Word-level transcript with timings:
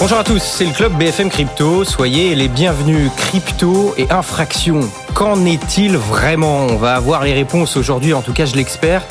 Bonjour 0.00 0.16
à 0.16 0.24
tous, 0.24 0.42
c'est 0.42 0.64
le 0.64 0.72
club 0.72 0.96
BFM 0.96 1.28
Crypto. 1.28 1.84
Soyez 1.84 2.34
les 2.34 2.48
bienvenus. 2.48 3.10
Crypto 3.18 3.92
et 3.98 4.10
infraction. 4.10 4.80
Qu'en 5.12 5.44
est-il 5.44 5.98
vraiment? 5.98 6.68
On 6.70 6.76
va 6.76 6.94
avoir 6.94 7.22
les 7.22 7.34
réponses 7.34 7.76
aujourd'hui, 7.76 8.14
en 8.14 8.22
tout 8.22 8.32
cas 8.32 8.46
je 8.46 8.54
l'espère. 8.54 9.02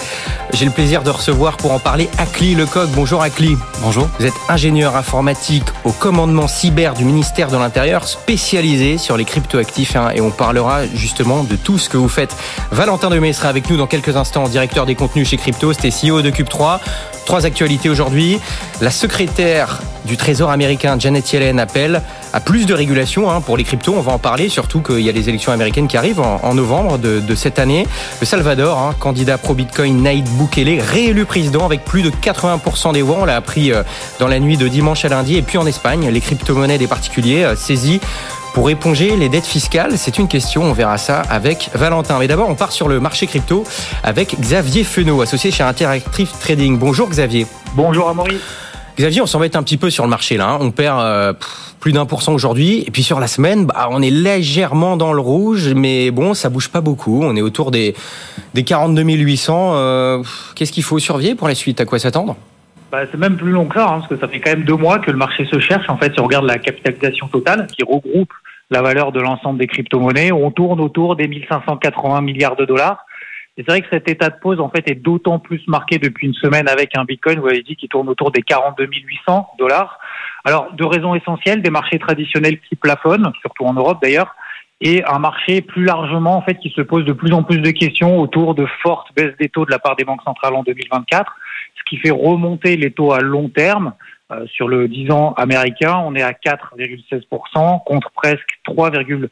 J'ai 0.51 0.65
le 0.65 0.71
plaisir 0.71 1.03
de 1.03 1.11
recevoir 1.11 1.57
pour 1.57 1.73
en 1.73 1.79
parler 1.79 2.09
Akli 2.17 2.55
Lecoq. 2.55 2.89
Bonjour 2.95 3.21
Akli. 3.21 3.55
Bonjour. 3.81 4.09
Vous 4.19 4.25
êtes 4.25 4.33
ingénieur 4.47 4.95
informatique 4.95 5.65
au 5.83 5.91
commandement 5.91 6.47
cyber 6.47 6.95
du 6.95 7.05
ministère 7.05 7.49
de 7.49 7.57
l'Intérieur, 7.57 8.07
spécialisé 8.07 8.97
sur 8.97 9.15
les 9.15 9.25
cryptoactifs 9.25 9.95
hein, 9.95 10.09
et 10.15 10.21
on 10.21 10.31
parlera 10.31 10.87
justement 10.87 11.43
de 11.43 11.55
tout 11.55 11.77
ce 11.77 11.87
que 11.87 11.97
vous 11.97 12.09
faites. 12.09 12.35
Valentin 12.71 13.11
Demey 13.11 13.31
sera 13.33 13.49
avec 13.49 13.69
nous 13.69 13.77
dans 13.77 13.85
quelques 13.85 14.15
instants, 14.15 14.49
directeur 14.49 14.87
des 14.87 14.95
contenus 14.95 15.29
chez 15.29 15.37
Crypto, 15.37 15.71
c'était 15.71 15.89
CEO 15.89 16.23
de 16.23 16.31
Cube3. 16.31 16.79
Trois 17.29 17.45
actualités 17.45 17.89
aujourd'hui. 17.89 18.39
La 18.81 18.89
secrétaire 18.89 19.83
du 20.05 20.17
Trésor 20.17 20.49
américain 20.49 20.97
Janet 20.97 21.31
Yellen 21.31 21.59
appelle 21.59 22.01
à 22.33 22.39
plus 22.39 22.65
de 22.65 22.73
régulation 22.73 23.29
hein, 23.29 23.39
pour 23.39 23.55
les 23.55 23.63
cryptos. 23.63 23.93
On 23.95 24.01
va 24.01 24.13
en 24.13 24.17
parler, 24.17 24.49
surtout 24.49 24.81
qu'il 24.81 25.01
y 25.01 25.09
a 25.09 25.11
les 25.11 25.29
élections 25.29 25.51
américaines 25.51 25.87
qui 25.87 25.95
arrivent 25.95 26.21
en, 26.21 26.55
novembre 26.55 26.97
de, 26.97 27.35
cette 27.35 27.59
année. 27.59 27.85
Le 28.19 28.25
Salvador, 28.25 28.79
hein, 28.79 28.95
candidat 28.97 29.37
pro-Bitcoin 29.37 30.01
Nayib 30.01 30.27
Bukele, 30.39 30.81
réélu 30.81 31.25
président 31.25 31.67
avec 31.67 31.85
plus 31.85 32.01
de 32.01 32.09
80% 32.09 32.93
des 32.93 33.03
voix. 33.03 33.17
On 33.21 33.25
l'a 33.25 33.35
appris 33.35 33.73
euh, 33.73 33.83
dans 34.17 34.27
la 34.27 34.39
nuit 34.39 34.57
de 34.57 34.67
dimanche 34.67 35.05
à 35.05 35.09
lundi. 35.09 35.37
Et 35.37 35.43
puis 35.43 35.59
en 35.59 35.67
Espagne, 35.67 36.09
les 36.09 36.21
crypto-monnaies 36.21 36.79
des 36.79 36.87
particuliers 36.87 37.43
euh, 37.43 37.55
saisies 37.55 38.01
pour 38.53 38.69
éponger 38.69 39.15
les 39.15 39.29
dettes 39.29 39.45
fiscales 39.45 39.97
C'est 39.97 40.17
une 40.17 40.27
question, 40.27 40.63
on 40.63 40.73
verra 40.73 40.97
ça 40.97 41.21
avec 41.29 41.69
Valentin. 41.73 42.17
Mais 42.19 42.27
d'abord, 42.27 42.49
on 42.49 42.55
part 42.55 42.71
sur 42.71 42.87
le 42.87 42.99
marché 42.99 43.27
crypto 43.27 43.63
avec 44.03 44.39
Xavier 44.39 44.83
Fenot, 44.83 45.21
associé 45.21 45.51
chez 45.51 45.63
Interactive 45.63 46.31
Trading. 46.39 46.77
Bonjour 46.77 47.09
Xavier. 47.09 47.47
Bonjour 47.75 48.09
Amaury. 48.09 48.37
Xavier, 48.97 49.21
on 49.21 49.25
s'embête 49.27 49.55
un 49.55 49.63
petit 49.63 49.77
peu 49.77 49.89
sur 49.89 50.03
le 50.03 50.09
marché 50.09 50.37
là. 50.37 50.49
Hein. 50.49 50.57
On 50.59 50.71
perd 50.71 50.99
euh, 50.99 51.33
plus 51.79 51.93
d'un 51.93 52.05
pour 52.05 52.21
cent 52.21 52.33
aujourd'hui. 52.33 52.83
Et 52.85 52.91
puis 52.91 53.03
sur 53.03 53.19
la 53.19 53.27
semaine, 53.27 53.65
bah, 53.65 53.87
on 53.91 54.01
est 54.01 54.09
légèrement 54.09 54.97
dans 54.97 55.13
le 55.13 55.21
rouge, 55.21 55.73
mais 55.73 56.11
bon, 56.11 56.33
ça 56.33 56.49
bouge 56.49 56.69
pas 56.69 56.81
beaucoup. 56.81 57.21
On 57.23 57.35
est 57.35 57.41
autour 57.41 57.71
des, 57.71 57.95
des 58.53 58.63
42 58.63 59.01
800. 59.03 59.71
Euh, 59.73 60.23
Qu'est-ce 60.55 60.71
qu'il 60.71 60.83
faut 60.83 60.99
surveiller 60.99 61.35
pour 61.35 61.47
la 61.47 61.55
suite? 61.55 61.79
À 61.79 61.85
quoi 61.85 61.99
s'attendre? 61.99 62.35
Bah, 62.91 63.05
c'est 63.11 63.17
même 63.17 63.37
plus 63.37 63.51
long 63.51 63.67
que 63.67 63.75
ça, 63.75 63.85
hein, 63.85 63.99
parce 63.99 64.07
que 64.07 64.17
ça 64.17 64.27
fait 64.27 64.39
quand 64.39 64.51
même 64.51 64.63
deux 64.63 64.75
mois 64.75 64.99
que 64.99 65.11
le 65.11 65.17
marché 65.17 65.45
se 65.45 65.59
cherche. 65.59 65.89
En 65.89 65.97
fait, 65.97 66.13
si 66.13 66.19
on 66.19 66.23
regarde 66.23 66.45
la 66.45 66.57
capitalisation 66.57 67.27
totale, 67.27 67.67
qui 67.67 67.83
regroupe 67.83 68.33
la 68.71 68.81
valeur 68.81 69.11
de 69.11 69.19
l'ensemble 69.19 69.59
des 69.59 69.67
crypto-monnaies, 69.67 70.31
on 70.31 70.51
tourne 70.51 70.79
autour 70.79 71.15
des 71.15 71.27
1580 71.27 72.21
milliards 72.21 72.55
de 72.55 72.65
dollars. 72.65 73.05
Et 73.57 73.63
c'est 73.63 73.71
vrai 73.71 73.81
que 73.81 73.87
cet 73.91 74.09
état 74.09 74.29
de 74.29 74.39
pause, 74.41 74.59
en 74.59 74.69
fait, 74.69 74.89
est 74.89 74.95
d'autant 74.95 75.37
plus 75.37 75.61
marqué 75.67 75.97
depuis 75.97 76.27
une 76.27 76.33
semaine 76.33 76.69
avec 76.69 76.97
un 76.97 77.03
Bitcoin, 77.03 77.39
vous 77.39 77.47
avez 77.47 77.61
dit, 77.61 77.75
qui 77.75 77.89
tourne 77.89 78.07
autour 78.07 78.31
des 78.31 78.41
42 78.41 78.85
800 78.85 79.49
dollars. 79.59 79.99
Alors, 80.45 80.71
deux 80.73 80.85
raisons 80.85 81.13
essentielles, 81.13 81.61
des 81.61 81.69
marchés 81.69 81.99
traditionnels 81.99 82.59
qui 82.69 82.75
plafonnent, 82.75 83.31
surtout 83.41 83.65
en 83.65 83.73
Europe 83.73 83.99
d'ailleurs, 84.01 84.35
et 84.81 85.03
un 85.03 85.19
marché 85.19 85.61
plus 85.61 85.83
largement, 85.83 86.37
en 86.37 86.41
fait, 86.41 86.55
qui 86.55 86.69
se 86.69 86.81
pose 86.81 87.03
de 87.03 87.11
plus 87.11 87.33
en 87.33 87.43
plus 87.43 87.59
de 87.59 87.71
questions 87.71 88.19
autour 88.19 88.55
de 88.55 88.65
fortes 88.81 89.09
baisses 89.15 89.35
des 89.37 89.49
taux 89.49 89.65
de 89.65 89.71
la 89.71 89.79
part 89.79 89.97
des 89.97 90.05
banques 90.05 90.23
centrales 90.23 90.55
en 90.55 90.63
2024 90.63 91.35
qui 91.89 91.97
fait 91.97 92.11
remonter 92.11 92.77
les 92.77 92.91
taux 92.91 93.11
à 93.11 93.19
long 93.19 93.49
terme. 93.49 93.93
Euh, 94.31 94.45
sur 94.45 94.67
le 94.67 94.87
10 94.87 95.09
ans 95.09 95.33
américain, 95.37 96.03
on 96.05 96.13
est 96.13 96.21
à 96.21 96.33
4,16% 96.33 97.83
contre 97.83 98.11
presque 98.11 98.59
3,8% 98.67 99.27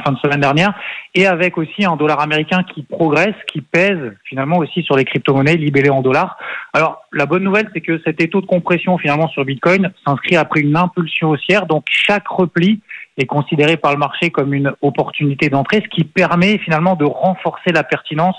fin 0.00 0.12
de 0.12 0.18
semaine 0.18 0.38
dernière, 0.38 0.72
et 1.16 1.26
avec 1.26 1.58
aussi 1.58 1.84
un 1.84 1.96
dollar 1.96 2.20
américain 2.20 2.62
qui 2.62 2.84
progresse, 2.84 3.34
qui 3.48 3.62
pèse 3.62 4.12
finalement 4.22 4.58
aussi 4.58 4.84
sur 4.84 4.96
les 4.96 5.04
crypto-monnaies 5.04 5.56
libellées 5.56 5.90
en 5.90 6.02
dollars. 6.02 6.38
Alors 6.72 7.02
la 7.12 7.26
bonne 7.26 7.42
nouvelle, 7.42 7.68
c'est 7.74 7.80
que 7.80 8.00
cet 8.04 8.20
étau 8.20 8.40
de 8.40 8.46
compression 8.46 8.96
finalement 8.96 9.26
sur 9.26 9.44
Bitcoin 9.44 9.90
s'inscrit 10.06 10.36
après 10.36 10.60
une 10.60 10.76
impulsion 10.76 11.30
haussière, 11.30 11.66
donc 11.66 11.82
chaque 11.90 12.28
repli 12.28 12.80
est 13.18 13.26
considéré 13.26 13.76
par 13.76 13.90
le 13.90 13.98
marché 13.98 14.30
comme 14.30 14.54
une 14.54 14.72
opportunité 14.82 15.48
d'entrée, 15.48 15.82
ce 15.82 15.88
qui 15.88 16.04
permet 16.04 16.58
finalement 16.58 16.94
de 16.94 17.04
renforcer 17.04 17.72
la 17.72 17.82
pertinence 17.82 18.36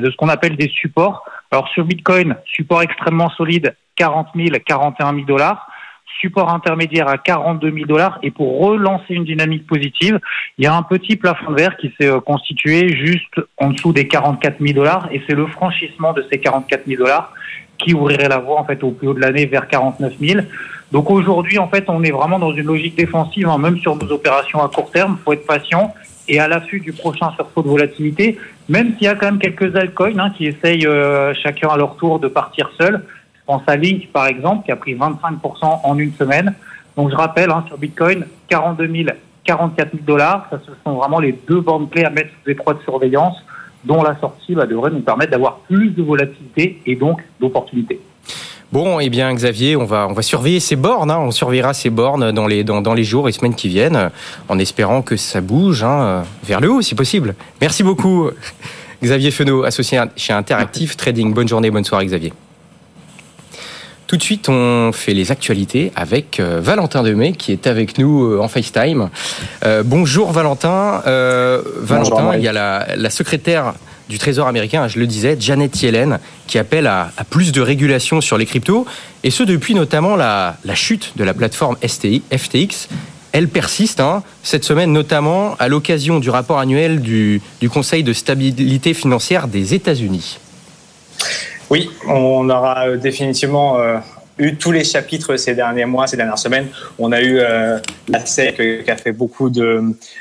de 0.00 0.10
ce 0.10 0.16
qu'on 0.16 0.28
appelle 0.28 0.56
des 0.56 0.68
supports. 0.68 1.24
Alors 1.50 1.68
sur 1.68 1.84
Bitcoin, 1.84 2.36
support 2.46 2.82
extrêmement 2.82 3.30
solide, 3.30 3.76
40 3.96 4.28
000, 4.34 4.48
41 4.64 5.14
000 5.14 5.26
dollars. 5.26 5.68
Support 6.20 6.50
intermédiaire 6.50 7.08
à 7.08 7.18
42 7.18 7.72
000 7.72 7.86
dollars. 7.86 8.18
Et 8.22 8.30
pour 8.30 8.60
relancer 8.60 9.14
une 9.14 9.24
dynamique 9.24 9.66
positive, 9.66 10.20
il 10.58 10.64
y 10.64 10.66
a 10.66 10.74
un 10.74 10.82
petit 10.82 11.16
plafond 11.16 11.52
vert 11.52 11.76
qui 11.76 11.92
s'est 11.98 12.08
euh, 12.08 12.20
constitué 12.20 12.88
juste 12.88 13.40
en 13.58 13.70
dessous 13.70 13.92
des 13.92 14.08
44 14.08 14.56
000 14.60 14.74
dollars. 14.74 15.08
Et 15.12 15.22
c'est 15.26 15.34
le 15.34 15.46
franchissement 15.46 16.12
de 16.12 16.24
ces 16.30 16.38
44 16.38 16.86
000 16.86 17.02
dollars 17.02 17.32
qui 17.78 17.94
ouvrirait 17.94 18.28
la 18.28 18.38
voie 18.38 18.60
en 18.60 18.64
fait 18.64 18.82
au 18.84 18.92
plus 18.92 19.08
haut 19.08 19.14
de 19.14 19.20
l'année 19.20 19.46
vers 19.46 19.68
49 19.68 20.14
000. 20.20 20.40
Donc 20.92 21.10
aujourd'hui, 21.10 21.58
en 21.58 21.68
fait, 21.68 21.84
on 21.88 22.02
est 22.04 22.12
vraiment 22.12 22.38
dans 22.38 22.52
une 22.52 22.66
logique 22.66 22.96
défensive, 22.96 23.48
hein, 23.48 23.58
même 23.58 23.78
sur 23.78 23.96
nos 23.96 24.10
opérations 24.12 24.62
à 24.62 24.68
court 24.68 24.90
terme. 24.90 25.16
Il 25.18 25.24
faut 25.24 25.32
être 25.32 25.46
patient 25.46 25.92
et 26.28 26.40
à 26.40 26.48
l'affût 26.48 26.80
du 26.80 26.92
prochain 26.92 27.30
sursaut 27.34 27.62
de 27.62 27.68
volatilité, 27.68 28.38
même 28.68 28.94
s'il 28.94 29.04
y 29.04 29.08
a 29.08 29.14
quand 29.14 29.26
même 29.26 29.38
quelques 29.38 29.76
altcoins 29.76 30.18
hein, 30.18 30.30
qui 30.36 30.46
essayent 30.46 30.86
euh, 30.86 31.34
chacun 31.34 31.68
à 31.68 31.76
leur 31.76 31.96
tour 31.96 32.18
de 32.18 32.28
partir 32.28 32.70
seul. 32.78 33.04
Je 33.34 33.40
pense 33.46 33.62
à 33.66 33.76
Link, 33.76 34.08
par 34.12 34.26
exemple, 34.26 34.64
qui 34.64 34.72
a 34.72 34.76
pris 34.76 34.94
25% 34.94 35.80
en 35.84 35.98
une 35.98 36.12
semaine. 36.14 36.54
Donc 36.96 37.10
je 37.10 37.16
rappelle, 37.16 37.50
hein, 37.50 37.64
sur 37.66 37.76
Bitcoin, 37.76 38.26
42 38.48 38.86
000, 38.86 39.08
44 39.44 39.90
000 39.92 40.04
dollars, 40.06 40.46
ça 40.50 40.58
ce 40.64 40.72
sont 40.84 40.94
vraiment 40.94 41.18
les 41.18 41.32
deux 41.32 41.60
bandes 41.60 41.90
clés 41.90 42.04
à 42.04 42.10
mettre 42.10 42.30
sous 42.42 42.50
étroite 42.50 42.80
surveillance, 42.82 43.36
dont 43.84 44.02
la 44.02 44.16
sortie 44.18 44.54
bah, 44.54 44.66
devrait 44.66 44.90
nous 44.90 45.00
permettre 45.00 45.32
d'avoir 45.32 45.58
plus 45.58 45.90
de 45.90 46.02
volatilité 46.02 46.80
et 46.86 46.96
donc 46.96 47.22
d'opportunités. 47.40 48.00
Bon, 48.74 48.98
eh 48.98 49.08
bien, 49.08 49.32
Xavier, 49.32 49.76
on 49.76 49.84
va, 49.84 50.08
on 50.10 50.14
va 50.14 50.22
surveiller 50.22 50.58
ces 50.58 50.74
bornes. 50.74 51.08
Hein. 51.08 51.20
On 51.20 51.30
surveillera 51.30 51.74
ces 51.74 51.90
bornes 51.90 52.32
dans 52.32 52.48
les, 52.48 52.64
dans, 52.64 52.80
dans, 52.80 52.92
les 52.92 53.04
jours 53.04 53.28
et 53.28 53.32
semaines 53.32 53.54
qui 53.54 53.68
viennent, 53.68 54.10
en 54.48 54.58
espérant 54.58 55.00
que 55.00 55.16
ça 55.16 55.40
bouge 55.40 55.84
hein, 55.84 56.24
vers 56.42 56.60
le 56.60 56.72
haut, 56.72 56.82
si 56.82 56.96
possible. 56.96 57.36
Merci 57.60 57.84
beaucoup, 57.84 58.30
Xavier 59.00 59.30
Fenot, 59.30 59.62
associé 59.62 60.02
chez 60.16 60.32
Interactive 60.32 60.96
Trading. 60.96 61.32
Bonne 61.32 61.46
journée, 61.46 61.70
bonne 61.70 61.84
soirée, 61.84 62.06
Xavier. 62.06 62.32
Tout 64.08 64.16
de 64.16 64.22
suite, 64.24 64.48
on 64.48 64.90
fait 64.92 65.14
les 65.14 65.30
actualités 65.30 65.92
avec 65.94 66.40
euh, 66.40 66.58
Valentin 66.60 67.04
Demey 67.04 67.30
qui 67.30 67.52
est 67.52 67.68
avec 67.68 67.96
nous 67.96 68.24
euh, 68.24 68.40
en 68.40 68.48
FaceTime. 68.48 69.08
Euh, 69.64 69.84
bonjour 69.86 70.32
Valentin. 70.32 71.00
Valentin, 71.76 72.34
il 72.34 72.42
y 72.42 72.48
a 72.48 72.52
la, 72.52 72.88
la 72.96 73.10
secrétaire 73.10 73.74
du 74.08 74.18
Trésor 74.18 74.46
américain, 74.46 74.86
je 74.88 74.98
le 74.98 75.06
disais, 75.06 75.36
Janet 75.38 75.82
Yellen, 75.82 76.18
qui 76.46 76.58
appelle 76.58 76.86
à, 76.86 77.10
plus 77.30 77.52
de 77.52 77.60
régulation 77.60 78.20
sur 78.20 78.38
les 78.38 78.46
cryptos, 78.46 78.86
et 79.22 79.30
ce 79.30 79.42
depuis 79.42 79.74
notamment 79.74 80.16
la, 80.16 80.56
chute 80.74 81.12
de 81.16 81.24
la 81.24 81.34
plateforme 81.34 81.76
FTX. 81.76 82.88
Elle 83.32 83.48
persiste 83.48 84.00
hein, 84.00 84.22
cette 84.42 84.64
semaine, 84.64 84.92
notamment 84.92 85.56
à 85.58 85.68
l'occasion 85.68 86.20
du 86.20 86.30
rapport 86.30 86.58
annuel 86.58 87.00
du, 87.00 87.42
du 87.60 87.68
Conseil 87.68 88.04
de 88.04 88.12
stabilité 88.12 88.94
financière 88.94 89.48
des 89.48 89.74
États-Unis. 89.74 90.38
Oui, 91.70 91.90
on 92.06 92.48
aura 92.50 92.88
euh, 92.88 92.96
définitivement 92.96 93.78
euh, 93.78 93.96
eu 94.38 94.56
tous 94.56 94.72
les 94.72 94.84
chapitres 94.84 95.36
ces 95.36 95.54
derniers 95.54 95.84
mois, 95.84 96.06
ces 96.06 96.16
dernières 96.16 96.38
semaines. 96.38 96.68
On 96.98 97.12
a 97.12 97.20
eu 97.20 97.38
euh, 97.38 97.78
la 98.08 98.24
SEC 98.24 98.84
qui 98.84 98.90
a 98.90 98.96
fait 98.96 99.12
beaucoup 99.12 99.50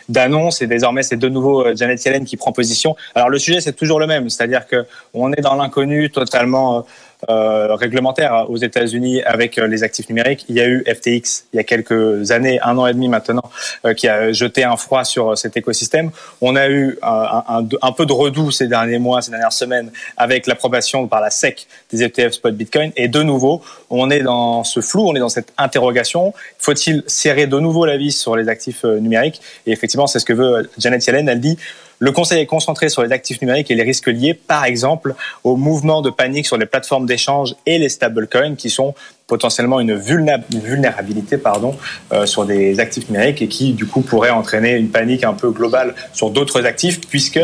d'annonces 0.10 0.62
et 0.62 0.68
désormais 0.68 1.04
c'est 1.04 1.18
de 1.18 1.30
nouveau 1.30 1.66
euh, 1.66 1.76
Janet 1.76 2.04
Yellen 2.04 2.26
qui 2.26 2.38
prend 2.38 2.52
position. 2.52 2.96
Alors 3.16 3.30
le 3.30 3.40
sujet 3.40 3.62
c'est 3.62 3.74
toujours 3.74 4.00
le 4.00 4.08
même, 4.08 4.30
c'est-à-dire 4.30 4.68
que 4.68 4.86
on 5.14 5.32
est 5.34 5.42
dans 5.42 5.56
l'inconnu 5.56 6.10
totalement 6.10 6.78
euh, 6.78 6.82
réglementaire 7.30 8.50
aux 8.50 8.58
États-Unis 8.58 9.22
avec 9.24 9.58
euh, 9.58 9.68
les 9.68 9.84
actifs 9.84 10.10
numériques. 10.10 10.46
Il 10.50 10.56
y 10.56 10.62
a 10.62 10.68
eu 10.68 10.84
FTX 10.84 11.46
il 11.54 11.58
y 11.58 11.60
a 11.60 11.64
quelques 11.64 12.32
années, 12.32 12.60
un 12.62 12.78
an 12.78 12.88
et 12.88 12.94
demi 12.94 13.08
maintenant, 13.08 13.44
euh, 13.86 13.94
qui 13.94 14.08
a 14.08 14.32
jeté 14.32 14.64
un 14.64 14.78
froid 14.78 15.04
sur 15.04 15.38
cet 15.38 15.58
écosystème. 15.58 16.12
On 16.42 16.56
a 16.56 16.70
eu 16.70 16.98
un, 17.02 17.66
un, 17.82 17.92
peu 17.92 18.06
de 18.06 18.14
redoux 18.14 18.52
ces 18.52 18.68
derniers 18.68 19.00
mois, 19.00 19.22
ces 19.22 19.32
dernières 19.32 19.54
semaines, 19.54 19.92
avec 20.18 20.48
l'approbation 20.48 21.08
par 21.08 21.22
la 21.22 21.30
SEC 21.30 21.68
des 21.92 22.04
ETF 22.04 22.34
spot 22.34 22.56
Bitcoin. 22.56 22.92
Et 22.96 23.08
de 23.08 23.22
nouveau, 23.22 23.62
on 23.90 24.10
est 24.10 24.22
dans 24.22 24.64
ce 24.64 24.82
flou, 24.82 25.08
on 25.08 25.16
est 25.16 25.20
dans 25.20 25.30
cette 25.30 25.54
interrogation. 25.58 26.34
Faut-il 26.58 27.04
serrer 27.08 27.48
de 27.48 27.60
nouveau 27.60 27.86
la 27.86 27.98
vis 27.98 28.18
sur 28.18 28.36
les 28.36 28.50
actifs 28.50 28.84
numériques? 28.84 29.42
Et 29.66 29.72
effectivement, 29.72 30.08
c'est 30.08 30.20
ce 30.20 30.26
que 30.26 30.34
veut 30.34 30.70
Janet 30.78 31.06
Yellen. 31.06 31.30
Elle 31.30 31.42
dit 31.42 31.58
le 32.04 32.12
Conseil 32.12 32.42
est 32.42 32.46
concentré 32.46 32.90
sur 32.90 33.02
les 33.02 33.14
actifs 33.14 33.42
numériques 33.42 33.72
et 33.72 33.76
les 33.76 33.84
risques 33.84 34.08
liés, 34.08 34.34
par 34.34 34.66
exemple, 34.66 35.16
au 35.46 35.56
mouvement 35.56 36.02
de 36.02 36.10
panique 36.10 36.46
sur 36.46 36.58
les 36.58 36.66
plateformes 36.66 37.06
d'échange 37.06 37.56
et 37.66 37.78
les 37.78 37.88
stablecoins, 37.88 38.56
qui 38.58 38.70
sont 38.70 38.94
potentiellement 39.26 39.80
une 39.80 39.96
vulnérabilité 39.96 41.38
pardon, 41.38 41.78
euh, 42.12 42.26
sur 42.26 42.46
des 42.46 42.82
actifs 42.82 43.10
numériques 43.10 43.42
et 43.42 43.48
qui, 43.48 43.72
du 43.72 43.86
coup, 43.86 44.02
pourraient 44.02 44.32
entraîner 44.32 44.74
une 44.74 44.90
panique 44.90 45.24
un 45.24 45.32
peu 45.32 45.52
globale 45.52 45.96
sur 46.12 46.30
d'autres 46.30 46.66
actifs, 46.66 47.00
puisque 47.08 47.40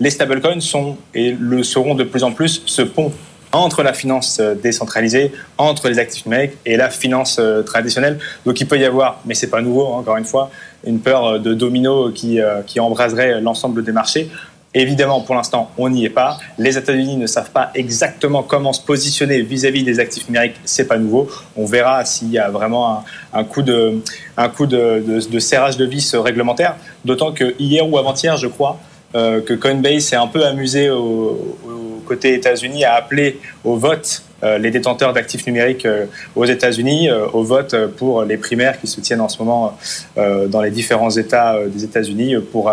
les 0.00 0.10
stablecoins 0.10 0.60
sont 0.60 0.98
et 1.14 1.34
le 1.40 1.62
seront 1.62 1.94
de 1.94 2.04
plus 2.04 2.24
en 2.24 2.32
plus 2.32 2.60
ce 2.66 2.82
pont 2.82 3.10
entre 3.52 3.82
la 3.82 3.94
finance 3.94 4.38
euh, 4.38 4.54
décentralisée, 4.54 5.32
entre 5.56 5.88
les 5.88 5.98
actifs 5.98 6.26
numériques 6.26 6.58
et 6.66 6.76
la 6.76 6.90
finance 6.90 7.38
euh, 7.38 7.62
traditionnelle. 7.62 8.18
Donc 8.44 8.60
il 8.60 8.66
peut 8.66 8.78
y 8.78 8.84
avoir, 8.84 9.20
mais 9.24 9.34
c'est 9.34 9.48
pas 9.48 9.62
nouveau, 9.62 9.86
hein, 9.86 9.98
encore 10.00 10.18
une 10.18 10.26
fois, 10.26 10.50
une 10.86 11.00
peur 11.00 11.26
euh, 11.26 11.38
de 11.38 11.54
domino 11.54 12.10
qui, 12.10 12.38
qui 12.66 12.80
embraserait 12.80 13.40
l'ensemble 13.40 13.84
des 13.84 13.92
marchés. 13.92 14.30
Évidemment, 14.76 15.20
pour 15.20 15.36
l'instant, 15.36 15.70
on 15.78 15.88
n'y 15.88 16.04
est 16.04 16.10
pas. 16.10 16.36
Les 16.58 16.76
États-Unis 16.76 17.16
ne 17.16 17.28
savent 17.28 17.52
pas 17.52 17.70
exactement 17.76 18.42
comment 18.42 18.72
se 18.72 18.82
positionner 18.82 19.40
vis-à-vis 19.40 19.84
des 19.84 20.00
actifs 20.00 20.26
numériques. 20.28 20.56
C'est 20.64 20.88
pas 20.88 20.98
nouveau. 20.98 21.28
On 21.56 21.64
verra 21.64 22.04
s'il 22.04 22.30
y 22.30 22.38
a 22.38 22.50
vraiment 22.50 23.04
un, 23.32 23.44
coup 23.44 23.62
de, 23.62 24.02
un 24.36 24.48
coup 24.48 24.66
de, 24.66 25.20
serrage 25.38 25.76
de 25.76 25.84
vis 25.84 26.16
réglementaire. 26.16 26.74
D'autant 27.04 27.30
que 27.30 27.54
hier 27.60 27.88
ou 27.88 27.98
avant-hier, 27.98 28.36
je 28.36 28.48
crois, 28.48 28.80
euh, 29.14 29.40
que 29.40 29.54
Coinbase 29.54 30.06
s'est 30.06 30.16
un 30.16 30.26
peu 30.26 30.44
amusé 30.44 30.90
au, 30.90 31.56
au 31.64 32.02
côté 32.04 32.34
États-Unis 32.34 32.84
à 32.84 32.94
appeler 32.94 33.38
au 33.62 33.76
vote 33.76 34.24
euh, 34.33 34.33
les 34.58 34.70
détenteurs 34.70 35.12
d'actifs 35.12 35.46
numériques 35.46 35.86
euh, 35.86 36.06
aux 36.36 36.44
États-Unis 36.44 37.08
euh, 37.08 37.26
au 37.32 37.42
vote 37.42 37.74
pour 37.96 38.24
les 38.24 38.36
primaires 38.36 38.80
qui 38.80 38.86
se 38.86 39.00
tiennent 39.00 39.20
en 39.20 39.28
ce 39.28 39.38
moment 39.38 39.76
dans 40.16 40.60
les 40.60 40.70
différents 40.70 41.10
États 41.10 41.56
des 41.66 41.84
États-Unis 41.84 42.36
pour 42.52 42.70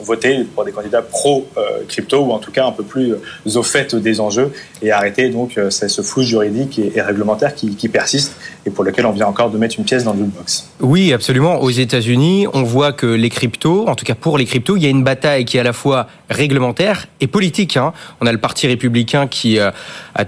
voter 0.00 0.44
pour 0.54 0.64
des 0.64 0.72
candidats 0.72 1.02
pro-crypto 1.02 2.18
ou 2.18 2.32
en 2.32 2.38
tout 2.38 2.50
cas 2.50 2.66
un 2.66 2.72
peu 2.72 2.82
plus 2.82 3.14
au 3.54 3.62
fait 3.62 3.94
des 3.94 4.20
enjeux 4.20 4.52
et 4.82 4.90
arrêter 4.90 5.28
donc 5.30 5.58
ce 5.70 6.02
flou 6.02 6.22
juridique 6.22 6.78
et, 6.78 7.00
réglementaire 7.00 7.54
qui, 7.54 7.88
persiste 7.88 8.36
et 8.66 8.70
pour 8.70 8.84
lequel 8.84 9.06
on 9.06 9.12
vient 9.12 9.26
encore 9.26 9.50
de 9.50 9.58
mettre 9.58 9.76
une 9.78 9.84
pièce 9.84 10.04
dans 10.04 10.12
le 10.12 10.24
box. 10.24 10.68
Oui, 10.80 11.12
absolument. 11.12 11.60
Aux 11.60 11.70
États-Unis, 11.70 12.46
on 12.52 12.62
voit 12.62 12.92
que 12.92 13.06
les 13.06 13.30
cryptos, 13.30 13.88
en 13.88 13.94
tout 13.94 14.04
cas 14.04 14.14
pour 14.14 14.38
les 14.38 14.44
cryptos, 14.44 14.76
il 14.76 14.82
y 14.82 14.86
a 14.86 14.90
une 14.90 15.04
bataille 15.04 15.44
qui 15.44 15.56
est 15.56 15.60
à 15.60 15.64
la 15.64 15.72
fois 15.72 16.06
réglementaire 16.28 17.06
et 17.20 17.26
politique. 17.26 17.76
Hein. 17.76 17.92
On 18.20 18.26
a 18.26 18.32
le 18.32 18.38
Parti 18.38 18.66
républicain 18.66 19.26
qui 19.26 19.58
a 19.58 19.72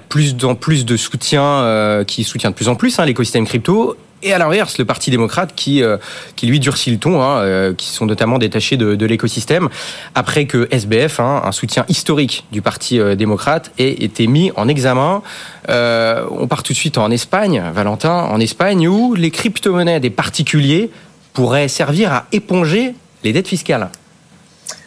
plus 0.08 0.36
plus 0.54 0.84
de 0.84 0.96
soutien, 0.96 1.42
euh, 1.42 2.04
qui 2.04 2.24
soutient 2.24 2.50
de 2.50 2.54
plus 2.54 2.68
en 2.68 2.74
plus 2.74 2.98
hein, 2.98 3.04
l'écosystème 3.04 3.46
crypto. 3.46 3.96
Et 4.22 4.34
à 4.34 4.38
l'inverse, 4.38 4.76
le 4.76 4.84
Parti 4.84 5.10
démocrate 5.10 5.54
qui, 5.54 5.82
euh, 5.82 5.96
qui 6.36 6.46
lui 6.46 6.60
durcit 6.60 6.90
le 6.90 6.98
ton, 6.98 7.22
hein, 7.22 7.38
euh, 7.38 7.74
qui 7.74 7.88
sont 7.88 8.04
notamment 8.04 8.38
détachés 8.38 8.76
de, 8.76 8.94
de 8.94 9.06
l'écosystème, 9.06 9.70
après 10.14 10.44
que 10.44 10.68
SBF, 10.70 11.20
hein, 11.20 11.40
un 11.44 11.52
soutien 11.52 11.86
historique 11.88 12.44
du 12.52 12.60
Parti 12.60 13.00
démocrate, 13.16 13.72
ait 13.78 14.04
été 14.04 14.26
mis 14.26 14.52
en 14.56 14.68
examen. 14.68 15.22
on 15.68 16.46
part 16.48 16.62
tout 16.62 16.74
de 16.74 16.78
suite 16.78 16.98
en 16.98 17.10
Espagne, 17.10 17.62
Valentin, 17.74 18.24
en 18.30 18.40
Espagne, 18.40 18.88
où 18.88 19.14
les 19.14 19.30
crypto-monnaies 19.30 20.00
des 20.00 20.10
particuliers 20.10 20.90
pourraient 21.32 21.68
servir 21.68 22.12
à 22.12 22.26
éponger 22.32 22.94
les 23.24 23.32
dettes 23.32 23.48
fiscales. 23.48 23.90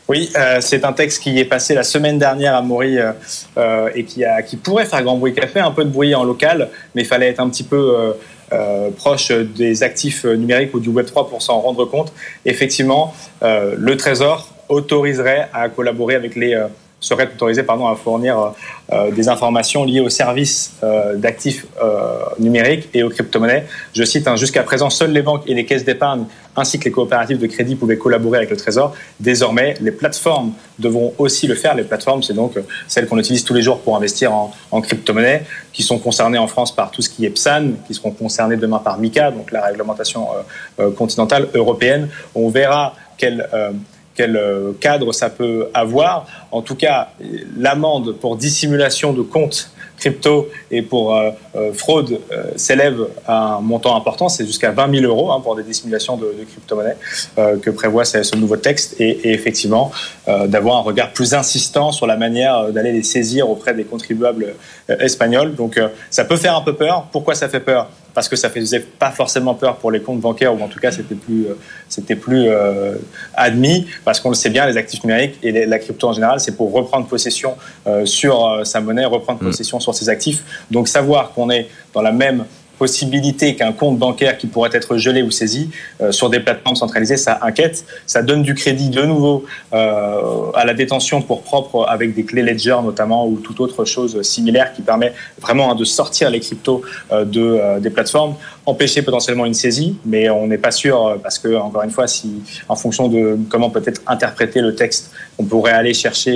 Oui, 0.10 0.30
euh, 0.36 0.58
c'est 0.60 0.84
un 0.84 0.92
texte 0.92 1.24
qui 1.24 1.40
est 1.40 1.46
passé 1.46 1.74
la 1.74 1.84
semaine 1.84 2.20
dernière 2.20 2.56
à 2.56 2.62
Maury 2.62 3.00
euh, 3.00 3.14
euh, 3.58 3.90
et 3.96 4.04
qui, 4.04 4.26
a, 4.26 4.42
qui 4.42 4.58
pourrait 4.58 4.86
faire 4.86 5.02
grand 5.02 5.16
bruit, 5.16 5.34
fait 5.34 5.60
un 5.62 5.72
peu 5.72 5.86
de 5.86 5.90
bruit 5.90 6.14
en 6.14 6.26
local, 6.26 6.70
mais 6.94 7.04
il 7.04 7.08
fallait 7.08 7.30
être 7.30 7.40
un 7.40 7.50
petit 7.50 7.64
peu 7.64 8.16
proche 8.98 9.32
des 9.32 9.82
actifs 9.82 10.26
numériques 10.26 10.76
ou 10.76 10.80
du 10.80 10.92
Web3 10.92 11.28
pour 11.28 11.42
s'en 11.42 11.60
rendre 11.60 11.86
compte. 11.86 12.14
Effectivement, 12.46 13.16
le 13.42 13.98
Trésor 13.98 14.54
autoriserait 14.70 15.50
à 15.54 15.70
collaborer 15.70 16.14
avec 16.14 16.36
les 16.36 16.56
serait 17.04 17.28
autorisé 17.28 17.64
pardon, 17.64 17.88
à 17.88 17.96
fournir 17.96 18.40
euh, 18.40 18.50
euh, 18.92 19.12
des 19.12 19.28
informations 19.30 19.84
liées 19.84 20.00
aux 20.00 20.10
services 20.10 20.74
euh, 20.84 21.16
d'actifs 21.16 21.66
numériques 22.40 22.90
et 22.94 23.04
aux 23.04 23.10
crypto-monnaies. 23.10 23.66
Je 23.94 24.04
cite, 24.04 24.28
hein, 24.28 24.36
jusqu'à 24.36 24.64
présent, 24.64 24.90
seules 24.90 25.12
les 25.12 25.22
banques 25.22 25.44
et 25.48 25.54
les 25.54 25.66
caisses 25.66 25.84
d'épargne 25.84 26.26
ainsi 26.56 26.80
que 26.80 26.86
les 26.86 26.92
coopératives 26.92 27.40
de 27.40 27.48
crédit 27.48 27.76
pouvaient 27.76 27.98
collaborer 27.98 28.38
avec 28.38 28.50
le 28.52 28.58
Trésor. 28.58 28.96
Désormais, 29.20 29.74
les 29.82 29.92
plateformes 29.92 30.54
devront 30.80 31.14
aussi 31.18 31.48
le 31.48 31.56
faire. 31.56 31.76
Les 31.76 31.84
plateformes, 31.84 32.24
c'est 32.24 32.34
donc 32.34 32.54
celles 32.88 33.08
qu'on 33.08 33.18
utilise 33.18 33.44
tous 33.44 33.54
les 33.54 33.62
jours 33.62 33.80
pour 33.80 33.98
investir 33.98 34.32
en, 34.34 34.82
crypto-monnaie, 34.82 35.46
qui 35.74 35.82
sont 35.82 35.98
concernées 35.98 36.38
en 36.38 36.48
France 36.48 36.74
par 36.74 36.92
tout 36.92 37.02
ce 37.02 37.10
qui 37.10 37.26
est 37.26 37.32
PSAN, 37.32 37.72
qui 37.88 37.94
seront 37.96 38.12
concernées 38.12 38.58
demain 38.58 38.78
par 38.78 39.00
MICA, 39.00 39.32
donc 39.32 39.52
la 39.52 39.66
réglementation 39.66 40.28
continentale 40.96 41.50
européenne. 41.56 42.10
On 42.36 42.50
verra 42.50 42.96
quelle 43.18 43.48
quel 44.15 44.38
euh, 44.38 44.74
cadre 44.80 45.12
ça 45.12 45.30
peut 45.30 45.69
avoir. 45.74 46.27
En 46.51 46.62
tout 46.62 46.75
cas, 46.75 47.10
l'amende 47.57 48.13
pour 48.13 48.38
dissimulation 48.38 49.13
de 49.13 49.21
comptes 49.21 49.69
crypto 49.98 50.50
et 50.71 50.81
pour 50.81 51.15
euh, 51.15 51.30
euh, 51.56 51.71
fraude 51.71 52.19
s'élève 52.56 53.07
à 53.25 53.56
un 53.56 53.62
montant 53.62 53.95
important, 53.95 54.27
c'est 54.27 54.45
jusqu'à 54.45 54.71
20 54.71 55.00
000 55.00 55.06
euros 55.06 55.31
hein, 55.31 55.39
pour 55.39 55.56
des 55.56 55.63
dissimulations 55.63 56.18
de, 56.18 56.33
crypto-monnaies 56.50 56.98
que 57.62 57.69
prévoit 57.69 58.04
ce, 58.04 58.36
nouveau 58.36 58.57
texte 58.57 59.00
et 59.00 59.31
effectivement 59.31 59.92
d'avoir 60.27 60.77
un 60.77 60.81
regard 60.81 61.13
plus 61.13 61.33
insistant 61.33 61.92
sur 61.92 62.07
la 62.07 62.18
manière 62.18 62.71
d'aller 62.71 62.92
les 62.92 63.04
saisir 63.04 63.50
auprès 63.50 63.74
des 63.74 63.83
contribuables 63.83 64.56
espagnols. 64.89 65.56
Donc 65.56 65.80
ça 66.10 66.25
peut 66.25 66.38
faire 66.38 66.56
un 66.56 66.62
peu 66.62 66.74
peur. 66.74 67.07
Pourquoi 67.12 67.36
ça 67.36 67.48
fait 67.48 67.60
peur? 67.60 67.89
Parce 68.13 68.30
que 68.30 68.36
ça 68.36 68.50
faisait 68.50 68.80
pas 68.80 69.12
forcément 69.12 69.56
peur 69.56 69.77
pour 69.77 69.92
les 69.92 70.01
comptes 70.01 70.19
bancaires 70.19 70.54
ou 70.54 70.62
en 70.63 70.68
tout 70.68 70.80
cas 70.80 70.92
c'était 70.92 71.15
plus 71.15 71.45
euh, 71.48 71.56
c'était 71.89 72.15
plus 72.15 72.48
euh, 72.48 72.95
admis 73.33 73.88
parce 74.06 74.19
qu'on 74.19 74.30
le 74.30 74.36
sait 74.36 74.50
bien 74.50 74.65
les 74.65 74.77
actifs 74.77 75.04
numériques 75.04 75.39
et 75.44 75.65
la 75.65 75.80
crypto 75.80 76.07
en 76.07 76.13
général 76.13 76.39
c'est 76.39 76.56
pour 76.56 76.71
reprendre 76.71 77.07
possession 77.07 77.56
euh, 77.88 78.06
sur 78.06 78.62
sa 78.63 78.81
monnaie 78.81 79.06
reprendre 79.06 79.42
mm. 79.42 79.48
possession 79.48 79.80
sur 79.80 79.95
ses 79.95 80.10
actifs 80.10 80.44
donc 80.69 80.88
savoir 80.88 81.33
qu'on 81.33 81.50
est 81.50 81.68
dans 81.94 82.01
la 82.01 82.12
même 82.12 82.45
possibilité 82.84 83.56
qu'un 83.56 83.72
compte 83.72 83.98
bancaire 83.98 84.38
qui 84.38 84.46
pourrait 84.46 84.74
être 84.74 84.98
gelé 84.98 85.22
ou 85.24 85.32
saisi 85.32 85.70
euh, 86.02 86.12
sur 86.12 86.30
des 86.30 86.42
plateformes 86.42 86.76
centralisées, 86.76 87.16
ça 87.16 87.40
inquiète. 87.42 87.86
Ça 88.06 88.22
donne 88.22 88.44
du 88.44 88.56
crédit 88.56 88.90
de 88.90 89.04
nouveau 89.04 89.46
euh, 89.72 90.52
à 90.54 90.66
la 90.66 90.74
détention 90.74 91.22
pour 91.22 91.44
propre 91.44 91.86
avec 91.88 92.14
des 92.14 92.26
clés 92.26 92.44
Ledger 92.44 92.80
notamment 92.84 93.26
ou 93.26 93.38
toute 93.38 93.62
autre 93.62 93.86
chose 93.86 94.22
similaire 94.22 94.74
qui 94.74 94.82
permet 94.82 95.14
vraiment 95.40 95.72
hein, 95.72 95.76
de 95.76 95.86
sortir 95.86 96.30
les 96.30 96.42
cryptos 96.42 96.82
euh, 97.14 97.24
de, 97.24 97.80
des 97.80 97.90
plateformes, 97.90 98.36
empêcher 98.66 99.02
potentiellement 99.02 99.46
une 99.46 99.60
saisie, 99.66 99.96
mais 100.06 100.30
on 100.30 100.46
n'est 100.48 100.64
pas 100.68 100.72
sûr 100.72 101.18
parce 101.24 101.40
que 101.40 101.56
encore 101.56 101.84
une 101.84 101.96
fois, 101.98 102.08
si 102.08 102.30
en 102.68 102.76
fonction 102.76 103.08
de 103.08 103.38
comment 103.50 103.70
peut-être 103.70 104.02
interpréter 104.08 104.60
le 104.60 104.76
texte, 104.76 105.04
on 105.38 105.46
pourrait 105.46 105.78
aller 105.82 105.94
chercher 105.94 106.36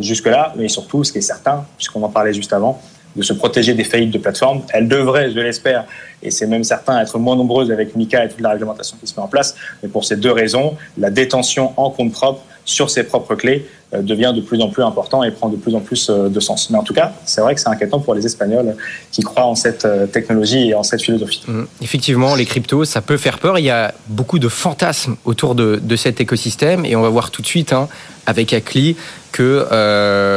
jusque 0.00 0.26
là, 0.26 0.52
mais 0.56 0.68
surtout, 0.68 1.04
ce 1.04 1.12
qui 1.12 1.18
est 1.18 1.28
certain, 1.34 1.64
puisqu'on 1.76 2.02
en 2.02 2.08
parlait 2.08 2.34
juste 2.34 2.52
avant, 2.52 2.80
de 3.16 3.22
se 3.22 3.32
protéger 3.32 3.74
des 3.74 3.84
faillites 3.84 4.10
de 4.10 4.18
plateformes. 4.18 4.62
Elles 4.72 4.88
devraient, 4.88 5.30
je 5.30 5.40
l'espère, 5.40 5.84
et 6.22 6.30
c'est 6.30 6.46
même 6.46 6.64
certain, 6.64 7.00
être 7.00 7.18
moins 7.18 7.36
nombreuses 7.36 7.70
avec 7.70 7.96
MICA 7.96 8.24
et 8.24 8.28
toute 8.28 8.40
la 8.40 8.50
réglementation 8.50 8.96
qui 9.00 9.06
se 9.06 9.14
met 9.14 9.22
en 9.22 9.28
place. 9.28 9.54
Mais 9.82 9.88
pour 9.88 10.04
ces 10.04 10.16
deux 10.16 10.32
raisons, 10.32 10.76
la 10.96 11.10
détention 11.10 11.72
en 11.76 11.90
compte 11.90 12.12
propre 12.12 12.42
sur 12.68 12.90
ses 12.90 13.02
propres 13.02 13.34
clés 13.34 13.66
euh, 13.94 14.02
devient 14.02 14.32
de 14.36 14.42
plus 14.42 14.60
en 14.60 14.68
plus 14.68 14.82
important 14.82 15.24
et 15.24 15.30
prend 15.30 15.48
de 15.48 15.56
plus 15.56 15.74
en 15.74 15.80
plus 15.80 16.10
euh, 16.10 16.28
de 16.28 16.38
sens. 16.38 16.68
Mais 16.68 16.76
en 16.76 16.82
tout 16.82 16.92
cas, 16.92 17.14
c'est 17.24 17.40
vrai 17.40 17.54
que 17.54 17.60
c'est 17.60 17.70
inquiétant 17.70 17.98
pour 17.98 18.14
les 18.14 18.26
Espagnols 18.26 18.76
qui 19.10 19.22
croient 19.22 19.46
en 19.46 19.54
cette 19.54 19.86
euh, 19.86 20.06
technologie 20.06 20.68
et 20.68 20.74
en 20.74 20.82
cette 20.82 21.00
philosophie. 21.00 21.42
Mmh. 21.48 21.62
Effectivement, 21.80 22.34
les 22.34 22.44
cryptos, 22.44 22.84
ça 22.84 23.00
peut 23.00 23.16
faire 23.16 23.38
peur. 23.38 23.58
Il 23.58 23.64
y 23.64 23.70
a 23.70 23.94
beaucoup 24.08 24.38
de 24.38 24.48
fantasmes 24.48 25.16
autour 25.24 25.54
de, 25.54 25.80
cet 25.96 26.20
écosystème 26.20 26.84
et 26.84 26.94
on 26.94 27.00
va 27.00 27.08
voir 27.08 27.30
tout 27.30 27.40
de 27.40 27.46
suite 27.46 27.72
hein, 27.72 27.88
avec 28.26 28.52
Acli 28.52 28.96
que 29.32 29.66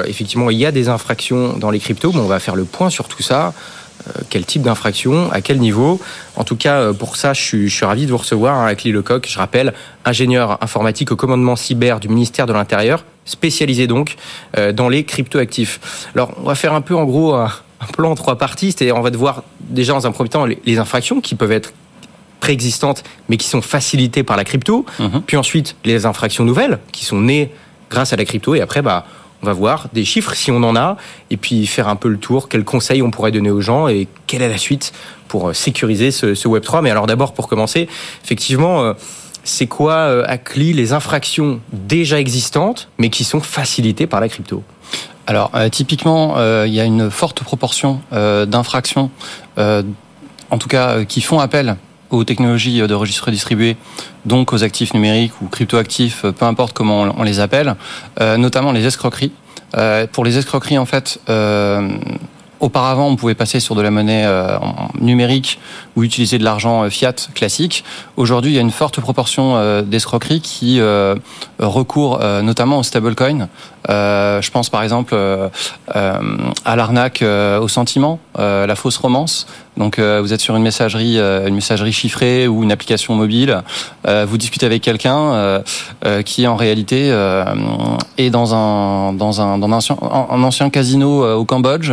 effectivement 0.07 0.49
il 0.49 0.57
y 0.57 0.65
a 0.65 0.71
des 0.71 0.89
infractions 0.89 1.57
dans 1.57 1.69
les 1.69 1.79
cryptos. 1.79 2.11
on 2.15 2.25
va 2.25 2.39
faire 2.39 2.55
le 2.55 2.63
point 2.63 2.89
sur 2.89 3.07
tout 3.07 3.21
ça. 3.21 3.53
Euh, 4.07 4.21
quel 4.29 4.45
type 4.45 4.61
d'infraction, 4.61 5.31
à 5.31 5.41
quel 5.41 5.59
niveau. 5.59 5.99
En 6.35 6.43
tout 6.43 6.55
cas, 6.55 6.79
euh, 6.79 6.93
pour 6.93 7.17
ça, 7.17 7.33
je 7.33 7.41
suis, 7.41 7.69
je 7.69 7.75
suis 7.75 7.85
ravi 7.85 8.05
de 8.05 8.11
vous 8.11 8.17
recevoir 8.17 8.57
hein, 8.57 8.65
avec 8.65 8.83
Lecoq. 8.83 9.27
Je 9.27 9.37
rappelle, 9.37 9.73
ingénieur 10.05 10.57
informatique 10.63 11.11
au 11.11 11.15
commandement 11.15 11.55
cyber 11.55 11.99
du 11.99 12.07
ministère 12.07 12.45
de 12.45 12.53
l'Intérieur, 12.53 13.05
spécialisé 13.25 13.87
donc 13.87 14.15
euh, 14.57 14.71
dans 14.71 14.89
les 14.89 15.03
cryptoactifs. 15.03 16.07
Alors, 16.15 16.31
on 16.37 16.43
va 16.43 16.55
faire 16.55 16.73
un 16.73 16.81
peu 16.81 16.95
en 16.95 17.03
gros 17.03 17.33
un, 17.35 17.51
plan 17.93 18.11
en 18.11 18.15
trois 18.15 18.37
parties, 18.37 18.71
c'est-à-dire 18.71 18.95
on 18.95 19.01
va 19.01 19.11
devoir 19.11 19.43
déjà 19.59 19.93
dans 19.93 20.07
un 20.07 20.11
premier 20.11 20.29
temps 20.29 20.45
les, 20.45 20.77
infractions 20.77 21.19
qui 21.19 21.35
peuvent 21.35 21.51
être 21.51 21.73
préexistantes 22.39 23.03
mais 23.27 23.37
qui 23.37 23.47
sont 23.47 23.61
facilitées 23.61 24.23
par 24.23 24.37
la 24.37 24.43
crypto, 24.43 24.85
mhm. 24.99 25.21
puis 25.25 25.37
ensuite 25.37 25.75
les 25.83 26.05
infractions 26.05 26.43
nouvelles 26.43 26.79
qui 26.91 27.05
sont 27.05 27.19
nées 27.19 27.51
grâce 27.89 28.13
à 28.13 28.15
la 28.15 28.25
crypto 28.25 28.55
et 28.55 28.61
après 28.61 28.81
bah 28.81 29.05
on 29.41 29.45
va 29.45 29.53
voir 29.53 29.87
des 29.93 30.05
chiffres 30.05 30.33
si 30.33 30.51
on 30.51 30.63
en 30.63 30.75
a, 30.75 30.97
et 31.29 31.37
puis 31.37 31.65
faire 31.67 31.87
un 31.87 31.95
peu 31.95 32.09
le 32.09 32.17
tour, 32.17 32.49
quels 32.49 32.63
conseils 32.63 33.01
on 33.01 33.11
pourrait 33.11 33.31
donner 33.31 33.51
aux 33.51 33.61
gens 33.61 33.87
et 33.87 34.07
quelle 34.27 34.41
est 34.41 34.49
la 34.49 34.57
suite 34.57 34.93
pour 35.27 35.49
euh, 35.49 35.53
sécuriser 35.53 36.11
ce, 36.11 36.33
Web3. 36.47 36.81
Mais 36.81 36.91
alors 36.91 37.07
d'abord, 37.07 37.33
pour 37.33 37.47
commencer, 37.47 37.87
effectivement, 38.23 38.83
euh, 38.83 38.93
c'est 39.43 39.67
quoi, 39.67 39.93
euh, 39.93 40.23
à 40.27 40.37
CLI, 40.37 40.73
les 40.73 40.93
infractions 40.93 41.61
déjà 41.71 42.19
existantes, 42.19 42.89
mais 42.97 43.09
qui 43.09 43.23
sont 43.23 43.41
facilitées 43.41 44.07
par 44.07 44.21
la 44.21 44.29
crypto? 44.29 44.63
Alors 45.27 45.51
typiquement, 45.71 46.35
il 46.65 46.73
y 46.73 46.79
a 46.79 46.83
une 46.83 47.09
forte 47.09 47.43
proportion 47.43 48.01
d'infractions, 48.11 49.11
en 49.55 50.57
tout 50.59 50.67
cas 50.67 51.05
qui 51.05 51.21
font 51.21 51.39
appel 51.39 51.77
aux 52.11 52.23
technologies 52.23 52.81
de 52.81 52.93
registre 52.93 53.31
distribué, 53.31 53.77
donc 54.25 54.53
aux 54.53 54.63
actifs 54.63 54.93
numériques 54.93 55.33
ou 55.41 55.47
cryptoactifs, 55.47 56.25
peu 56.37 56.45
importe 56.45 56.73
comment 56.73 57.13
on 57.17 57.23
les 57.23 57.39
appelle, 57.39 57.75
euh, 58.19 58.37
notamment 58.37 58.71
les 58.71 58.85
escroqueries. 58.85 59.31
Euh, 59.77 60.05
pour 60.11 60.25
les 60.25 60.37
escroqueries, 60.37 60.77
en 60.77 60.85
fait, 60.85 61.19
euh, 61.29 61.89
Auparavant, 62.59 63.07
on 63.07 63.15
pouvait 63.15 63.33
passer 63.33 63.59
sur 63.59 63.73
de 63.73 63.81
la 63.81 63.89
monnaie 63.89 64.23
numérique 64.99 65.57
ou 65.95 66.03
utiliser 66.03 66.37
de 66.37 66.43
l'argent 66.43 66.87
fiat 66.91 67.15
classique. 67.33 67.83
Aujourd'hui, 68.17 68.51
il 68.51 68.53
y 68.53 68.59
a 68.59 68.61
une 68.61 68.69
forte 68.69 69.01
proportion 69.01 69.81
d'escroqueries 69.81 70.41
qui 70.41 70.79
recourent 71.57 72.19
notamment 72.43 72.77
au 72.77 72.83
stablecoin 73.83 74.41
je 74.41 74.49
pense 74.49 74.69
par 74.69 74.83
exemple 74.83 75.15
à 75.93 76.75
l'arnaque 76.75 77.23
au 77.23 77.67
sentiment, 77.67 78.19
la 78.37 78.75
fausse 78.75 78.97
romance. 78.97 79.47
Donc 79.77 79.99
vous 79.99 80.33
êtes 80.33 80.41
sur 80.41 80.55
une 80.55 80.63
messagerie, 80.63 81.17
une 81.17 81.55
messagerie 81.55 81.93
chiffrée 81.93 82.47
ou 82.47 82.63
une 82.63 82.71
application 82.71 83.15
mobile. 83.15 83.61
vous 84.05 84.37
discutez 84.37 84.65
avec 84.65 84.81
quelqu'un 84.81 85.61
qui 86.25 86.47
en 86.47 86.55
réalité 86.55 87.09
est 88.17 88.29
dans 88.29 88.53
un 88.55 89.13
dans 89.13 89.41
un 89.41 89.57
dans 89.57 89.71
un 89.71 90.43
ancien 90.43 90.69
casino 90.69 91.35
au 91.35 91.45
Cambodge, 91.45 91.91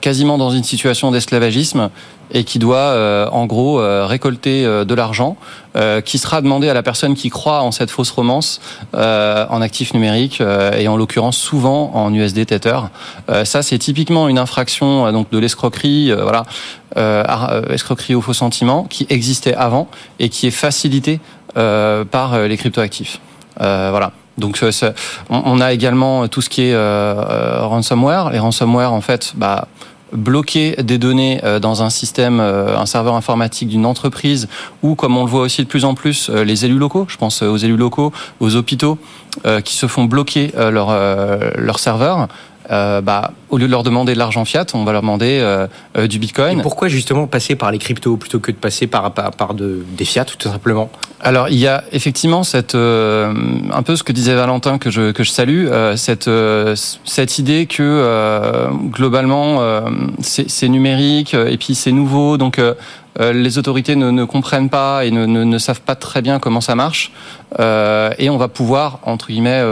quasiment 0.00 0.38
dans 0.38 0.50
une 0.50 0.64
situation 0.64 1.10
d'esclavagisme 1.10 1.90
et 2.30 2.44
qui 2.44 2.58
doit 2.58 2.76
euh, 2.76 3.28
en 3.30 3.46
gros 3.46 3.80
euh, 3.80 4.06
récolter 4.06 4.64
euh, 4.64 4.84
de 4.84 4.94
l'argent 4.94 5.36
qui 6.04 6.18
sera 6.18 6.40
demandé 6.40 6.68
à 6.68 6.72
la 6.72 6.84
personne 6.84 7.16
qui 7.16 7.30
croit 7.30 7.62
en 7.62 7.72
cette 7.72 7.90
fausse 7.90 8.12
romance 8.12 8.60
en 8.92 9.60
actifs 9.60 9.92
numériques 9.92 10.40
et 10.40 10.86
en 10.86 10.96
l'occurrence 10.96 11.36
souvent 11.36 11.90
en 11.94 12.14
USD 12.14 12.46
Tether. 12.46 12.78
ça 13.42 13.60
c'est 13.60 13.78
typiquement 13.78 14.28
une 14.28 14.38
infraction 14.38 15.10
donc 15.10 15.32
de 15.32 15.38
l'escroquerie 15.40 16.12
voilà 16.12 16.44
escroquerie 17.70 18.14
au 18.14 18.20
faux 18.20 18.34
sentiment 18.34 18.84
qui 18.84 19.08
existait 19.10 19.56
avant 19.56 19.88
et 20.20 20.28
qui 20.28 20.46
est 20.46 20.52
facilitée 20.52 21.18
par 21.54 22.38
les 22.38 22.56
cryptoactifs. 22.56 23.18
voilà. 23.58 24.12
Donc 24.38 24.60
on 25.28 25.60
a 25.60 25.72
également 25.72 26.28
tout 26.28 26.40
ce 26.40 26.50
qui 26.50 26.68
est 26.68 26.76
ransomware. 26.76 28.30
Les 28.30 28.38
ransomware 28.38 28.92
en 28.92 29.00
fait, 29.00 29.32
bah 29.34 29.66
bloquer 30.14 30.76
des 30.82 30.98
données 30.98 31.40
euh, 31.44 31.58
dans 31.58 31.82
un 31.82 31.90
système, 31.90 32.40
euh, 32.40 32.78
un 32.78 32.86
serveur 32.86 33.14
informatique 33.14 33.68
d'une 33.68 33.86
entreprise, 33.86 34.48
ou 34.82 34.94
comme 34.94 35.16
on 35.16 35.24
le 35.24 35.30
voit 35.30 35.42
aussi 35.42 35.62
de 35.62 35.68
plus 35.68 35.84
en 35.84 35.94
plus, 35.94 36.30
euh, 36.30 36.44
les 36.44 36.64
élus 36.64 36.78
locaux, 36.78 37.06
je 37.08 37.16
pense 37.16 37.42
aux 37.42 37.56
élus 37.56 37.76
locaux, 37.76 38.12
aux 38.40 38.56
hôpitaux, 38.56 38.98
qui 39.64 39.74
se 39.74 39.88
font 39.88 40.04
bloquer 40.04 40.52
leur, 40.56 40.96
leur 41.58 41.80
serveur. 41.80 42.28
Bah, 42.68 43.32
au 43.50 43.58
lieu 43.58 43.66
de 43.66 43.70
leur 43.70 43.82
demander 43.82 44.14
de 44.14 44.18
l'argent 44.18 44.44
fiat, 44.44 44.66
on 44.74 44.84
va 44.84 44.92
leur 44.92 45.02
demander 45.02 45.66
du 46.08 46.18
bitcoin. 46.18 46.58
Et 46.58 46.62
pourquoi 46.62 46.88
justement 46.88 47.26
passer 47.26 47.54
par 47.56 47.70
les 47.70 47.78
cryptos 47.78 48.16
plutôt 48.16 48.40
que 48.40 48.50
de 48.50 48.56
passer 48.56 48.86
par, 48.86 49.12
par, 49.12 49.32
par 49.32 49.54
de, 49.54 49.84
des 49.96 50.04
fiat 50.04 50.24
tout 50.24 50.48
simplement? 50.48 50.90
Alors 51.24 51.48
il 51.48 51.56
y 51.56 51.66
a 51.66 51.84
effectivement 51.92 52.44
cette 52.44 52.74
euh, 52.74 53.32
un 53.72 53.82
peu 53.82 53.96
ce 53.96 54.02
que 54.02 54.12
disait 54.12 54.34
Valentin 54.34 54.76
que 54.76 54.90
je 54.90 55.10
que 55.10 55.24
je 55.24 55.30
salue 55.30 55.66
euh, 55.68 55.96
cette 55.96 56.28
euh, 56.28 56.76
cette 56.76 57.38
idée 57.38 57.64
que 57.64 58.68
globalement 58.90 59.60
c'est 60.20 60.68
numérique 60.68 61.32
et 61.34 61.56
puis 61.56 61.74
c'est 61.74 61.92
nouveau 61.92 62.36
donc 62.36 62.60
les 63.18 63.58
autorités 63.58 63.96
ne, 63.96 64.10
ne, 64.10 64.24
comprennent 64.24 64.68
pas 64.68 65.04
et 65.04 65.10
ne, 65.10 65.24
ne, 65.24 65.44
ne, 65.44 65.58
savent 65.58 65.80
pas 65.80 65.94
très 65.94 66.20
bien 66.20 66.38
comment 66.38 66.60
ça 66.60 66.74
marche 66.74 67.12
et 67.58 68.28
on 68.28 68.36
va 68.36 68.48
pouvoir 68.48 68.98
entre 69.04 69.28
guillemets 69.28 69.62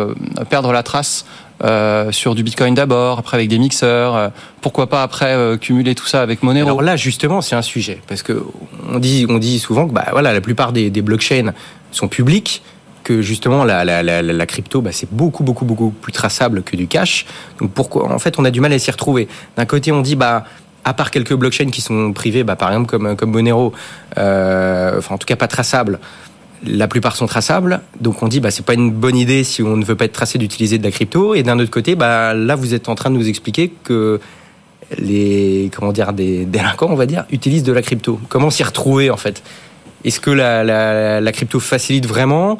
perdre 0.48 0.72
la 0.72 0.82
trace 0.82 1.26
euh, 1.62 2.10
sur 2.10 2.34
du 2.34 2.42
Bitcoin 2.42 2.74
d'abord, 2.74 3.20
après 3.20 3.36
avec 3.36 3.48
des 3.48 3.58
mixeurs. 3.58 4.16
Euh, 4.16 4.28
pourquoi 4.60 4.88
pas 4.88 5.02
après 5.02 5.32
euh, 5.32 5.56
cumuler 5.56 5.94
tout 5.94 6.06
ça 6.06 6.20
avec 6.20 6.42
Monero 6.42 6.66
Alors 6.66 6.82
là, 6.82 6.96
justement, 6.96 7.40
c'est 7.40 7.54
un 7.54 7.62
sujet 7.62 8.00
parce 8.08 8.22
que 8.22 8.44
on 8.88 8.98
dit, 8.98 9.26
on 9.28 9.38
dit 9.38 9.60
souvent 9.60 9.86
que 9.86 9.92
bah 9.92 10.06
voilà, 10.10 10.32
la 10.32 10.40
plupart 10.40 10.72
des, 10.72 10.90
blockchains 10.90 11.52
sont 11.92 12.08
publics 12.08 12.62
que 13.04 13.22
justement 13.22 13.64
la, 13.64 14.46
crypto, 14.46 14.80
bah, 14.80 14.90
c'est 14.92 15.12
beaucoup, 15.12 15.44
beaucoup, 15.44 15.64
beaucoup 15.64 15.90
plus 15.90 16.12
traçable 16.12 16.62
que 16.62 16.76
du 16.76 16.88
cash. 16.88 17.26
Donc 17.60 17.70
pourquoi 17.72 18.12
En 18.12 18.18
fait, 18.18 18.38
on 18.38 18.44
a 18.44 18.50
du 18.50 18.60
mal 18.60 18.72
à 18.72 18.78
s'y 18.78 18.90
retrouver. 18.90 19.28
D'un 19.56 19.64
côté, 19.64 19.92
on 19.92 20.00
dit, 20.00 20.16
bah, 20.16 20.44
à 20.84 20.94
part 20.94 21.12
quelques 21.12 21.34
blockchains 21.34 21.70
qui 21.70 21.80
sont 21.80 22.12
privés, 22.12 22.42
bah, 22.42 22.56
par 22.56 22.70
exemple 22.70 23.14
comme, 23.14 23.30
Monero, 23.30 23.72
enfin 24.16 25.14
en 25.14 25.18
tout 25.18 25.26
cas 25.26 25.36
pas 25.36 25.48
traçables, 25.48 26.00
la 26.64 26.88
plupart 26.88 27.16
sont 27.16 27.26
traçables, 27.26 27.80
donc 28.00 28.22
on 28.22 28.28
dit 28.28 28.40
bah 28.40 28.50
c'est 28.50 28.64
pas 28.64 28.74
une 28.74 28.90
bonne 28.90 29.16
idée 29.16 29.44
si 29.44 29.62
on 29.62 29.76
ne 29.76 29.84
veut 29.84 29.96
pas 29.96 30.04
être 30.04 30.12
tracé 30.12 30.38
d'utiliser 30.38 30.78
de 30.78 30.84
la 30.84 30.90
crypto. 30.90 31.34
Et 31.34 31.42
d'un 31.42 31.58
autre 31.58 31.70
côté, 31.70 31.94
bah 31.94 32.34
là 32.34 32.54
vous 32.54 32.74
êtes 32.74 32.88
en 32.88 32.94
train 32.94 33.10
de 33.10 33.16
nous 33.16 33.28
expliquer 33.28 33.72
que 33.84 34.20
les 34.98 35.70
comment 35.74 35.92
des 35.92 36.44
délinquants, 36.44 36.88
on 36.90 36.96
va 36.96 37.06
dire, 37.06 37.24
utilisent 37.30 37.62
de 37.64 37.72
la 37.72 37.82
crypto. 37.82 38.20
Comment 38.28 38.50
s'y 38.50 38.62
retrouver 38.62 39.10
en 39.10 39.16
fait? 39.16 39.42
Est-ce 40.04 40.20
que 40.20 40.30
la 40.30 41.32
crypto 41.32 41.60
facilite 41.60 42.06
vraiment 42.06 42.58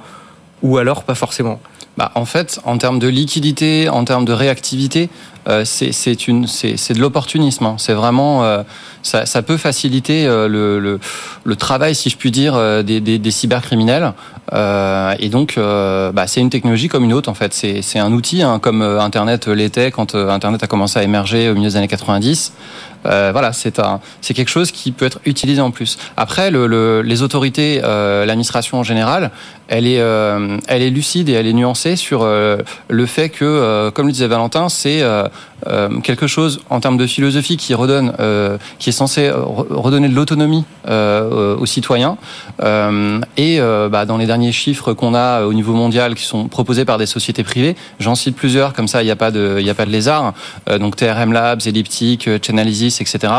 ou 0.63 0.79
alors 0.79 1.05
pas 1.05 1.15
forcément? 1.15 1.61
Bah, 1.97 2.11
en 2.15 2.25
fait, 2.25 2.61
en 2.65 2.79
termes 2.79 2.99
de 2.99 3.09
liquidité, 3.09 3.89
en 3.89 4.05
termes 4.05 4.25
de 4.25 4.33
réactivité, 4.33 5.11
euh, 5.49 5.65
c'est 5.65 6.15
de 6.95 7.01
l'opportunisme. 7.01 7.67
Hein. 7.67 7.75
C'est 7.79 7.93
vraiment 7.93 8.45
euh, 8.45 8.63
ça, 9.03 9.27
ça, 9.27 9.43
peut 9.43 9.57
faciliter 9.57 10.27
euh, 10.27 10.49
le, 10.49 10.79
le, 10.79 11.01
le, 11.45 11.57
travail, 11.57 11.95
si 11.95 12.09
je 12.09 12.17
puis 12.17 12.31
dire, 12.31 12.55
euh, 12.55 12.83
des, 12.83 13.01
des, 13.01 13.19
des 13.19 13.31
cybercriminels. 13.31 14.13
Euh, 14.53 15.15
et 15.19 15.29
donc, 15.29 15.57
bah, 15.57 16.27
c'est 16.27 16.41
une 16.41 16.51
technologie 16.51 16.89
comme 16.89 17.05
une 17.05 17.13
autre. 17.13 17.29
En 17.29 17.35
fait, 17.35 17.53
c'est 17.53 17.99
un 17.99 18.13
outil, 18.13 18.43
hein, 18.43 18.59
comme 18.59 18.83
Internet 18.83 19.49
l'était 19.49 19.91
quand 19.91 20.15
Internet 20.15 20.63
a 20.63 20.67
commencé 20.67 20.99
à 20.99 21.03
émerger 21.03 21.49
au 21.51 21.55
milieu 21.55 21.69
des 21.69 21.77
années 21.77 21.89
90. 21.89 22.53
Euh, 23.07 23.31
voilà, 23.33 23.53
c'est 23.53 23.79
un, 23.79 24.01
c'est 24.21 24.35
quelque 24.35 24.49
chose 24.51 24.71
qui 24.71 24.93
peut 24.93 25.07
être 25.07 25.21
utilisé 25.25 25.61
en 25.61 25.71
plus. 25.71 25.99
Après, 26.17 26.51
le, 26.51 26.67
le, 26.67 27.03
les 27.03 27.23
autorités, 27.23 27.81
euh, 27.83 28.25
l'administration 28.25 28.79
en 28.79 28.83
général, 28.83 29.31
elle 29.69 29.87
est, 29.87 30.01
euh, 30.01 30.59
elle 30.69 30.83
est 30.83 30.91
lucide 30.91 31.29
et 31.29 31.33
elle 31.33 31.47
est 31.47 31.53
nuancée 31.53 31.97
sur 31.97 32.25
le 32.25 33.07
fait 33.07 33.29
que, 33.31 33.91
comme 33.91 34.07
le 34.07 34.13
disait 34.13 34.27
Valentin, 34.27 34.69
c'est 34.69 35.03
quelque 36.03 36.27
chose 36.27 36.61
en 36.71 36.81
termes 36.81 36.97
de 36.97 37.07
philosophie 37.07 37.57
qui 37.57 37.75
redonne, 37.75 38.13
qui 38.79 38.89
est 38.89 38.93
censé 38.93 39.31
redonner 39.31 40.09
de 40.09 40.15
l'autonomie 40.15 40.65
aux 40.89 41.67
citoyens. 41.67 42.17
et 42.61 43.61
bah, 43.91 44.05
dans 44.07 44.17
les 44.17 44.27
derniers 44.27 44.53
chiffres 44.53 44.93
qu'on 44.93 45.15
a 45.15 45.45
au 45.45 45.53
niveau 45.53 45.75
mondial, 45.75 46.15
qui 46.15 46.25
sont 46.25 46.49
proposés 46.49 46.85
par 46.85 46.99
des 46.99 47.07
sociétés 47.07 47.45
privées, 47.45 47.77
j'en 48.01 48.15
cite 48.15 48.37
plusieurs, 48.37 48.73
comme 48.73 48.89
ça, 48.89 49.03
il 49.03 49.07
n'y 49.07 49.11
a 49.13 49.17
pas 49.17 49.31
de, 49.31 49.63
lézard. 49.87 50.35
donc 50.81 50.97
TRM 50.97 51.33
Labs, 51.33 51.61
Elliptic, 51.67 52.29
Chainalysis 52.43 53.01
etc., 53.01 53.33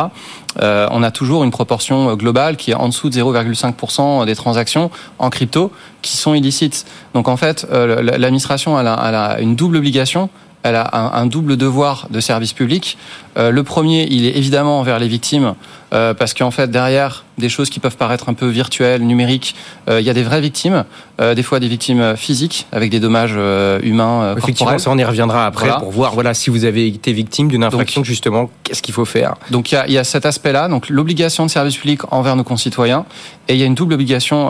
euh, 0.62 0.88
on 0.92 1.04
a 1.04 1.12
toujours 1.12 1.44
une 1.44 1.52
proportion 1.52 2.10
euh, 2.10 2.16
globale 2.16 2.58
qui 2.58 2.72
est 2.72 2.76
en 2.76 2.88
dessous 2.88 3.10
de 3.10 3.16
0,5% 3.16 4.26
des 4.26 4.36
transactions 4.36 4.92
en 5.20 5.30
crypto 5.30 5.72
qui 6.02 6.18
sont 6.18 6.34
illicites. 6.34 6.86
Donc 7.14 7.28
en 7.28 7.38
fait, 7.38 7.66
euh, 7.72 8.02
l'administration 8.02 8.78
a 8.78 9.38
une 9.40 9.56
double 9.56 9.78
obligation 9.78 10.30
elle 10.64 10.76
a 10.76 11.18
un, 11.18 11.26
double 11.26 11.58
devoir 11.58 12.08
de 12.10 12.20
service 12.20 12.54
public. 12.54 12.98
Le 13.36 13.64
premier, 13.64 14.08
il 14.10 14.26
est 14.26 14.38
évidemment 14.38 14.80
envers 14.80 15.00
les 15.00 15.08
victimes, 15.08 15.56
parce 15.92 16.34
qu'en 16.34 16.52
fait, 16.52 16.70
derrière, 16.70 17.24
des 17.38 17.50
choses 17.50 17.70
qui 17.70 17.80
peuvent 17.80 17.98
paraître 17.98 18.30
un 18.30 18.34
peu 18.34 18.48
virtuelles, 18.48 19.02
numériques. 19.02 19.56
Euh, 19.90 20.00
il 20.00 20.06
y 20.06 20.10
a 20.10 20.14
des 20.14 20.24
vraies 20.24 20.42
victimes, 20.42 20.86
euh, 21.20 21.34
des 21.34 21.44
fois 21.44 21.60
des 21.60 21.68
victimes 21.68 22.16
physiques 22.16 22.68
avec 22.72 22.92
des 22.92 23.00
dommages 23.00 23.34
euh, 23.36 23.80
humains. 23.82 24.36
Effectivement, 24.38 24.78
ça 24.78 24.92
on 24.92 24.98
y 24.98 25.04
reviendra 25.04 25.46
après 25.46 25.70
pour 25.80 25.92
voir 25.92 26.14
voilà 26.14 26.34
si 26.34 26.50
vous 26.50 26.66
avez 26.66 26.88
été 26.88 27.14
victime 27.14 27.48
d'une 27.48 27.64
infraction 27.64 28.04
justement, 28.04 28.50
qu'est-ce 28.64 28.82
qu'il 28.82 28.94
faut 28.94 29.06
faire. 29.06 29.36
Donc 29.52 29.72
il 29.72 29.76
y 29.76 29.78
a, 29.78 29.88
il 29.88 29.94
y 29.94 29.98
a 29.98 30.04
cet 30.04 30.26
aspect-là, 30.26 30.68
donc 30.68 30.90
l'obligation 30.90 31.46
de 31.46 31.52
service 31.52 31.78
public 31.78 32.02
envers 32.12 32.36
nos 32.36 32.44
concitoyens, 32.44 33.06
et 33.48 33.54
il 33.56 33.60
y 33.60 33.64
a 33.64 33.66
une 33.66 33.76
double 33.76 33.94
obligation 33.94 34.50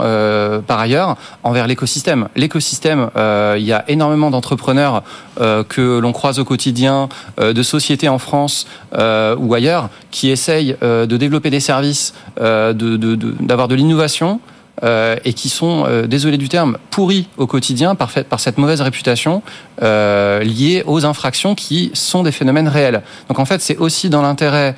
par 0.68 0.80
ailleurs 0.80 1.16
envers 1.44 1.68
l'écosystème. 1.68 2.28
L'écosystème, 2.36 3.10
il 3.16 3.63
y 3.63 3.74
a 3.74 3.84
énormément 3.88 4.30
d'entrepreneurs 4.30 5.04
que 5.38 6.00
l'on 6.00 6.12
croise 6.12 6.40
au 6.40 6.46
quotidien, 6.46 7.10
de 7.40 7.63
sociétés 7.63 8.10
en 8.10 8.20
France 8.20 8.68
ou 8.94 9.53
ailleurs, 9.53 9.89
qui 10.12 10.30
essayent 10.30 10.75
de 10.82 11.18
développer 11.18 11.50
des 11.50 11.60
services 11.60 12.13
d'avoir 12.38 12.74
de, 12.74 12.98
de, 12.98 13.75
l'innovation 13.75 14.39
euh, 14.84 15.15
et 15.24 15.34
qui 15.34 15.50
sont, 15.50 15.86
euh, 15.88 16.08
désolé 16.08 16.38
du 16.38 16.50
terme, 16.50 16.77
pourris 16.89 17.27
au 17.38 17.46
quotidien 17.46 17.96
par, 17.96 18.10
par 18.12 18.39
cette 18.39 18.58
mauvaise 18.58 18.82
réputation 18.82 19.44
euh, 19.82 20.39
liée 20.39 20.84
aux 20.88 21.06
infractions 21.06 21.53
qui 21.53 21.92
sont 21.94 22.24
des 22.24 22.32
phénomènes 22.32 22.68
réels. 22.68 23.03
Donc 23.30 23.39
en 23.39 23.46
fait, 23.46 23.62
c'est 23.62 23.77
aussi 23.77 24.10
dans 24.10 24.22
l'intérêt 24.22 24.75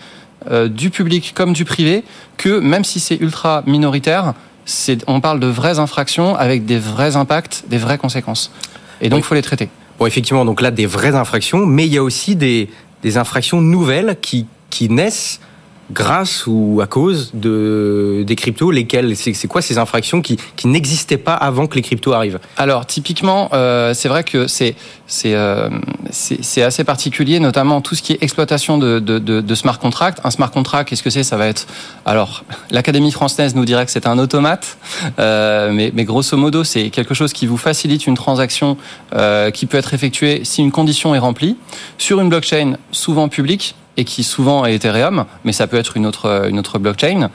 euh, 0.51 0.67
du 0.67 0.89
public 0.89 1.33
comme 1.33 1.53
du 1.53 1.63
privé 1.63 2.03
que 2.37 2.59
même 2.59 2.83
si 2.83 2.99
c'est 2.99 3.15
ultra 3.15 3.63
minoritaire, 3.65 4.33
on 5.07 5.21
parle 5.21 5.39
de 5.39 5.47
vraies 5.47 5.79
infractions 5.79 6.35
avec 6.35 6.65
des 6.65 6.77
vrais 6.77 7.15
impacts, 7.15 7.63
des 7.69 7.77
vraies 7.77 7.97
conséquences. 7.97 8.51
Et 8.99 9.09
donc, 9.09 9.19
il 9.19 9.23
faut 9.23 9.35
les 9.35 9.41
traiter. 9.41 9.69
Bon, 9.97 10.05
effectivement, 10.05 10.43
donc 10.43 10.59
là, 10.59 10.71
des 10.71 10.85
vraies 10.85 11.15
infractions, 11.15 11.65
mais 11.65 11.85
il 11.85 11.93
y 11.93 11.97
a 11.97 12.03
aussi 12.03 12.35
des, 12.35 12.69
des 13.05 13.17
infractions 13.17 13.61
nouvelles 13.61 14.17
qui, 14.19 14.47
naissent 14.89 15.39
grâce 15.91 16.45
ou 16.47 16.79
à 16.81 16.87
cause 16.87 17.31
de 17.33 18.23
des 18.25 18.35
cryptos 18.35 18.71
lesquels 18.71 19.15
c'est 19.15 19.47
quoi 19.47 19.61
ces 19.61 19.77
infractions 19.77 20.21
qui, 20.21 20.37
n'existaient 20.65 21.17
pas 21.17 21.33
avant 21.33 21.67
que 21.67 21.75
les 21.75 21.81
cryptos 21.81 22.13
arrivent? 22.13 22.39
Alors 22.57 22.85
typiquement 22.85 23.49
euh, 23.53 23.93
c'est 23.93 24.09
vrai 24.09 24.23
que 24.23 24.47
euh, 25.25 25.69
c'est 26.09 26.61
assez 26.63 26.83
particulier 26.83 27.39
notamment 27.39 27.81
tout 27.81 27.93
ce 27.93 28.01
qui 28.01 28.13
est 28.13 28.17
exploitation 28.21 28.77
de, 28.77 29.55
smart 29.55 29.77
contract 29.77 30.19
un 30.23 30.31
smart 30.31 30.51
contract 30.51 30.89
qu'est-ce 30.89 31.03
que 31.03 31.09
c'est? 31.09 31.23
Ça 31.23 31.37
va 31.37 31.47
être 31.47 31.67
alors 32.05 32.43
l'académie 32.71 33.11
française 33.11 33.55
nous 33.55 33.65
dirait 33.65 33.85
que 33.85 33.91
c'est 33.91 34.07
un 34.07 34.17
automate 34.17 34.77
euh, 35.19 35.71
mais, 35.71 35.91
grosso 36.03 36.35
modo 36.35 36.63
c'est 36.63 36.89
quelque 36.89 37.13
chose 37.13 37.31
qui 37.31 37.45
vous 37.45 37.57
facilite 37.57 38.07
une 38.07 38.15
transaction 38.15 38.77
qui 39.53 39.65
peut 39.65 39.77
être 39.77 39.93
effectuée 39.93 40.41
si 40.43 40.61
une 40.61 40.71
condition 40.71 41.15
est 41.15 41.19
remplie. 41.19 41.57
Sur 41.97 42.19
une 42.19 42.29
blockchain 42.29 42.77
souvent 42.91 43.29
publique 43.29 43.75
et 43.97 44.03
qui 44.03 44.23
souvent 44.23 44.65
est 44.65 44.75
Ethereum, 44.75 45.25
mais 45.43 45.51
ça 45.51 45.67
peut 45.67 45.77
être 45.77 45.97
une 45.97 46.05
autre 46.05 46.47
une 46.49 46.59
autre 46.59 46.79
blockchain. 46.79 47.29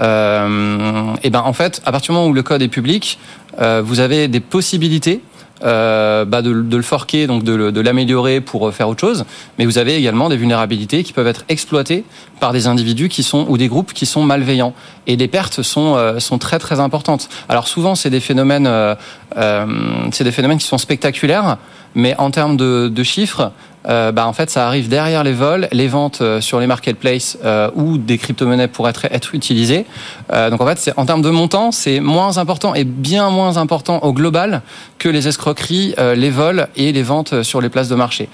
Euh, 0.00 1.14
et 1.22 1.30
ben 1.30 1.42
en 1.44 1.52
fait, 1.52 1.82
à 1.84 1.92
partir 1.92 2.12
du 2.12 2.16
moment 2.18 2.30
où 2.30 2.32
le 2.32 2.42
code 2.42 2.62
est 2.62 2.68
public, 2.68 3.18
euh, 3.60 3.82
vous 3.84 4.00
avez 4.00 4.28
des 4.28 4.40
possibilités 4.40 5.20
euh, 5.64 6.26
bah 6.26 6.42
de, 6.42 6.52
de, 6.52 6.76
le 6.76 6.82
forquer, 6.82 7.26
donc 7.26 7.42
de, 7.42 7.70
de 7.70 7.80
l'améliorer 7.80 8.42
pour 8.42 8.74
faire 8.74 8.90
autre 8.90 9.00
chose. 9.00 9.24
Mais 9.58 9.64
vous 9.64 9.78
avez 9.78 9.96
également 9.96 10.28
des 10.28 10.36
vulnérabilités 10.36 11.02
qui 11.02 11.14
peuvent 11.14 11.26
être 11.26 11.44
exploitées 11.48 12.04
par 12.40 12.52
des 12.52 12.66
individus 12.66 13.08
qui 13.08 13.22
sont 13.22 13.46
ou 13.48 13.56
des 13.56 13.68
groupes 13.68 13.94
qui 13.94 14.04
sont 14.04 14.22
malveillants. 14.22 14.74
Et 15.06 15.16
les 15.16 15.28
pertes 15.28 15.62
sont 15.62 15.94
euh, 15.96 16.18
sont 16.18 16.36
très 16.36 16.58
très 16.58 16.78
importantes. 16.78 17.30
Alors 17.48 17.68
souvent 17.68 17.94
c'est 17.94 18.10
des 18.10 18.20
phénomènes 18.20 18.66
euh, 18.66 18.94
euh 19.38 19.66
c'est 20.12 20.24
des 20.24 20.32
phénomènes 20.32 20.58
qui 20.58 20.66
sont 20.66 20.78
spectaculaires, 20.78 21.56
mais 21.94 22.14
en 22.18 22.30
termes 22.30 22.58
de, 22.58 22.88
de 22.88 23.02
chiffres, 23.02 23.50
euh, 23.88 24.12
bah, 24.12 24.26
en 24.26 24.32
fait, 24.32 24.50
ça 24.50 24.66
arrive 24.66 24.88
derrière 24.88 25.24
les 25.24 25.32
vols, 25.32 25.68
les 25.72 25.88
ventes 25.88 26.20
euh, 26.20 26.40
sur 26.40 26.60
les 26.60 26.66
marketplaces 26.66 27.38
euh, 27.44 27.70
où 27.74 27.98
des 27.98 28.18
crypto-monnaies 28.18 28.68
pourraient 28.68 28.90
être, 28.90 29.06
être 29.06 29.34
utilisées. 29.34 29.86
Euh, 30.32 30.50
donc 30.50 30.60
en 30.60 30.66
fait, 30.66 30.92
en 30.96 31.06
termes 31.06 31.22
de 31.22 31.30
montant, 31.30 31.72
c'est 31.72 32.00
moins 32.00 32.38
important 32.38 32.74
et 32.74 32.84
bien 32.84 33.30
moins 33.30 33.56
important 33.56 34.00
au 34.02 34.12
global 34.12 34.62
que 34.98 35.08
les 35.08 35.28
escroqueries, 35.28 35.94
euh, 35.98 36.14
les 36.14 36.30
vols 36.30 36.68
et 36.76 36.92
les 36.92 37.02
ventes 37.02 37.42
sur 37.42 37.60
les 37.60 37.68
places 37.68 37.88
de 37.88 37.94
marché. 37.94 38.28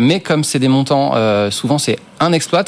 mais 0.00 0.20
comme 0.20 0.44
c'est 0.44 0.58
des 0.58 0.68
montants, 0.68 1.14
souvent 1.50 1.78
c'est 1.78 1.98
un 2.20 2.32
exploit. 2.32 2.64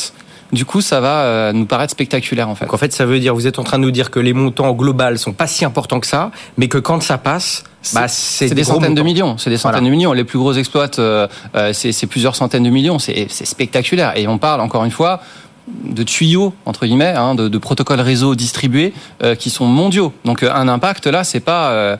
Du 0.52 0.64
coup, 0.64 0.80
ça 0.80 1.00
va 1.00 1.52
nous 1.52 1.66
paraître 1.66 1.92
spectaculaire 1.92 2.48
en 2.48 2.54
fait. 2.54 2.64
Donc 2.64 2.74
en 2.74 2.76
fait, 2.76 2.92
ça 2.92 3.04
veut 3.04 3.18
dire, 3.18 3.34
vous 3.34 3.46
êtes 3.46 3.58
en 3.58 3.64
train 3.64 3.78
de 3.78 3.82
nous 3.82 3.90
dire 3.90 4.10
que 4.10 4.20
les 4.20 4.32
montants 4.32 4.68
au 4.68 4.74
global 4.74 5.18
sont 5.18 5.32
pas 5.32 5.46
si 5.46 5.64
importants 5.64 6.00
que 6.00 6.06
ça, 6.06 6.30
mais 6.56 6.68
que 6.68 6.78
quand 6.78 7.02
ça 7.02 7.18
passe, 7.18 7.64
bah, 7.94 8.08
c'est 8.08 8.48
des, 8.48 8.54
des 8.54 8.64
centaines 8.64 8.94
de 8.94 9.02
millions. 9.02 9.38
C'est 9.38 9.50
des 9.50 9.56
centaines 9.56 9.80
voilà. 9.80 9.90
de 9.90 9.96
millions. 9.96 10.12
Les 10.12 10.24
plus 10.24 10.38
gros 10.38 10.52
exploits, 10.52 10.98
euh, 10.98 11.26
c'est 11.72 12.06
plusieurs 12.06 12.36
centaines 12.36 12.64
de 12.64 12.70
millions. 12.70 12.98
C'est 12.98 13.28
spectaculaire. 13.28 14.16
Et 14.16 14.28
on 14.28 14.38
parle 14.38 14.60
encore 14.60 14.84
une 14.84 14.90
fois 14.90 15.20
de 15.68 16.02
tuyaux 16.02 16.52
entre 16.64 16.86
guillemets, 16.86 17.14
hein, 17.16 17.34
de, 17.34 17.48
de, 17.48 17.58
protocoles 17.58 18.00
réseau 18.00 18.34
distribués 18.34 18.92
euh, 19.22 19.34
qui 19.34 19.50
sont 19.50 19.66
mondiaux. 19.66 20.12
Donc 20.24 20.42
euh, 20.42 20.52
un 20.52 20.68
impact 20.68 21.06
là, 21.06 21.24
c'est 21.24 21.40
pas 21.40 21.70
euh, 21.70 21.96